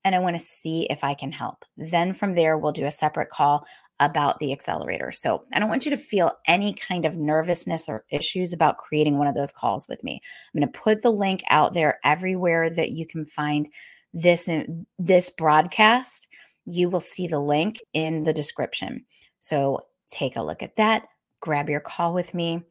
and 0.03 0.15
I 0.15 0.19
want 0.19 0.35
to 0.35 0.41
see 0.41 0.87
if 0.89 1.03
I 1.03 1.13
can 1.13 1.31
help. 1.31 1.65
Then 1.77 2.13
from 2.13 2.35
there, 2.35 2.57
we'll 2.57 2.71
do 2.71 2.85
a 2.85 2.91
separate 2.91 3.29
call 3.29 3.65
about 3.99 4.39
the 4.39 4.53
accelerator. 4.53 5.11
So 5.11 5.43
I 5.53 5.59
don't 5.59 5.69
want 5.69 5.85
you 5.85 5.91
to 5.91 5.97
feel 5.97 6.31
any 6.47 6.73
kind 6.73 7.05
of 7.05 7.17
nervousness 7.17 7.89
or 7.89 8.05
issues 8.09 8.53
about 8.53 8.77
creating 8.77 9.17
one 9.17 9.27
of 9.27 9.35
those 9.35 9.51
calls 9.51 9.87
with 9.89 10.03
me. 10.03 10.21
I'm 10.53 10.59
going 10.61 10.71
to 10.71 10.79
put 10.79 11.01
the 11.01 11.11
link 11.11 11.43
out 11.49 11.73
there 11.73 11.99
everywhere 12.03 12.69
that 12.69 12.91
you 12.91 13.05
can 13.05 13.25
find 13.25 13.67
this 14.13 14.49
this 14.97 15.29
broadcast. 15.29 16.27
You 16.65 16.89
will 16.89 17.01
see 17.01 17.27
the 17.27 17.39
link 17.39 17.79
in 17.93 18.23
the 18.23 18.33
description. 18.33 19.05
So 19.39 19.81
take 20.09 20.35
a 20.35 20.43
look 20.43 20.63
at 20.63 20.77
that, 20.77 21.03
grab 21.41 21.69
your 21.69 21.79
call 21.81 22.13
with 22.13 22.33
me. 22.33 22.63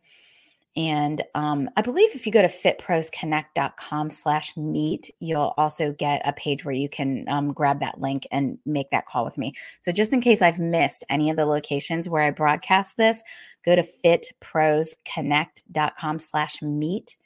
And 0.79 1.23
um, 1.35 1.69
I 1.77 1.83
believe 1.83 2.09
if 2.15 2.25
you 2.25 2.31
go 2.31 2.41
to 2.41 2.47
fitprosconnect.com 2.47 4.11
slash 4.11 4.57
meet, 4.57 5.11
you'll 5.19 5.53
also 5.57 5.93
get 5.93 6.23
a 6.25 6.33
page 6.33 6.65
where 6.65 6.73
you 6.73 6.89
can 6.89 7.29
um, 7.29 7.53
grab 7.53 7.81
that 7.81 8.01
link 8.01 8.29
and 8.31 8.59
make 8.65 8.89
that 8.91 9.05
call 9.05 9.25
with 9.25 9.37
me. 9.37 9.55
So 9.81 9.91
just 9.91 10.13
in 10.13 10.21
case 10.21 10.41
I've 10.41 10.61
missed 10.61 11.03
any 11.11 11.31
of 11.31 11.37
the 11.37 11.47
locations 11.47 12.09
where 12.09 12.23
I 12.23 12.31
broadcast 12.31 12.97
this, 12.97 13.25
go 13.65 13.75
to 13.75 13.85
fitprosconnect.com 14.05 16.21
slash 16.21 16.63
meet, 16.63 17.17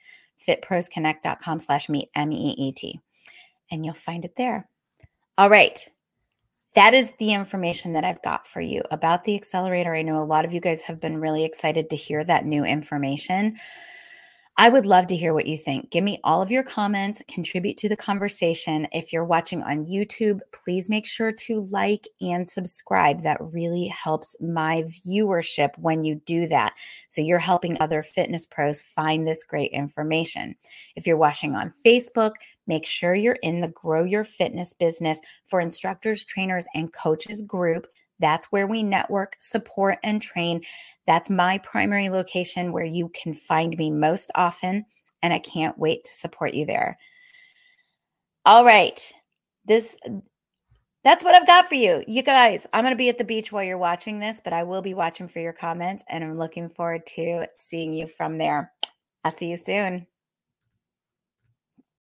fitprosconnect.com 0.48 1.59
slash 1.59 1.90
meet, 1.90 2.09
M-E-E-T, 2.14 3.00
and 3.70 3.84
you'll 3.84 3.92
find 3.92 4.24
it 4.24 4.36
there. 4.36 4.66
All 5.36 5.50
right 5.50 5.90
that 6.75 6.95
is 6.95 7.12
the 7.18 7.33
information 7.33 7.93
that 7.93 8.05
I've 8.05 8.23
got 8.23 8.47
for 8.47 8.61
you 8.61 8.83
about 8.91 9.25
the 9.25 9.35
accelerator. 9.35 9.95
I 9.95 10.03
know 10.03 10.23
a 10.23 10.25
lot 10.25 10.45
of 10.45 10.53
you 10.53 10.61
guys 10.61 10.83
have 10.83 11.01
been 11.01 11.20
really 11.20 11.45
excited 11.45 11.91
to 11.91 11.97
hear 11.97 12.25
that 12.25 12.47
new 12.47 12.64
information. 12.64 13.57
I 14.59 14.68
would 14.68 14.84
love 14.84 15.07
to 15.07 15.16
hear 15.16 15.32
what 15.32 15.46
you 15.46 15.57
think. 15.57 15.90
Give 15.90 16.05
me 16.05 16.20
all 16.24 16.42
of 16.42 16.50
your 16.50 16.62
comments, 16.62 17.22
contribute 17.26 17.78
to 17.78 17.88
the 17.88 17.96
conversation. 17.96 18.86
If 18.92 19.11
you're 19.11 19.24
watching 19.24 19.62
on 19.62 19.86
YouTube, 19.86 20.40
please 20.53 20.90
make 20.90 21.07
sure 21.07 21.32
to 21.32 21.66
like 21.70 22.07
and 22.20 22.46
subscribe. 22.46 23.22
That 23.22 23.40
really 23.40 23.86
helps 23.86 24.36
my 24.40 24.84
viewership 25.07 25.70
when 25.78 26.05
you 26.05 26.20
do 26.26 26.46
that. 26.48 26.74
So 27.09 27.22
you're 27.22 27.38
helping 27.38 27.80
other 27.80 28.03
fitness 28.03 28.46
pros 28.46 28.82
find 28.82 29.26
this 29.26 29.42
great 29.42 29.72
information. 29.72 30.55
If 30.96 31.07
you're 31.07 31.16
watching 31.16 31.55
on 31.55 31.72
Facebook, 31.84 32.32
make 32.66 32.84
sure 32.84 33.14
you're 33.14 33.38
in 33.42 33.62
the 33.62 33.68
Grow 33.68 34.05
Your 34.05 34.24
Fitness 34.24 34.74
Business 34.74 35.18
for 35.46 35.62
instructors, 35.62 36.24
trainers, 36.24 36.66
and 36.74 36.92
coaches 36.92 37.40
group. 37.40 37.86
That's 38.19 38.47
where 38.47 38.67
we 38.67 38.83
network, 38.83 39.37
support, 39.41 39.99
and 40.03 40.23
train. 40.23 40.63
That's 41.07 41.31
my 41.31 41.59
primary 41.59 42.09
location 42.09 42.73
where 42.73 42.85
you 42.85 43.11
can 43.11 43.35
find 43.35 43.77
me 43.77 43.91
most 43.91 44.31
often. 44.35 44.85
And 45.23 45.33
I 45.33 45.39
can't 45.39 45.79
wait 45.79 46.05
to 46.05 46.15
support 46.15 46.55
you 46.55 46.67
there. 46.67 46.99
All 48.45 48.65
right. 48.65 49.13
This 49.65 49.97
that's 51.05 51.25
what 51.25 51.35
I've 51.35 51.47
got 51.47 51.69
for 51.69 51.75
you. 51.75 52.05
You 52.07 52.23
guys, 52.23 52.67
I'm 52.73 52.85
going 52.85 52.93
to 52.93 52.99
be 52.99 53.09
at 53.09 53.19
the 53.19 53.25
beach 53.25 53.51
while 53.51 53.65
you're 53.65 53.79
watching 53.79 54.21
this, 54.21 54.41
but 54.43 54.53
I 54.53 54.63
will 54.63 54.83
be 54.83 54.95
watching 54.95 55.27
for 55.27 55.41
your 55.41 55.53
comments 55.53 56.05
and 56.09 56.23
I'm 56.23 56.39
looking 56.39 56.69
forward 56.69 57.05
to 57.17 57.47
seeing 57.55 57.93
you 57.93 58.07
from 58.07 58.39
there. 58.39 58.73
I'll 59.25 59.33
see 59.33 59.51
you 59.51 59.57
soon. 59.57 60.07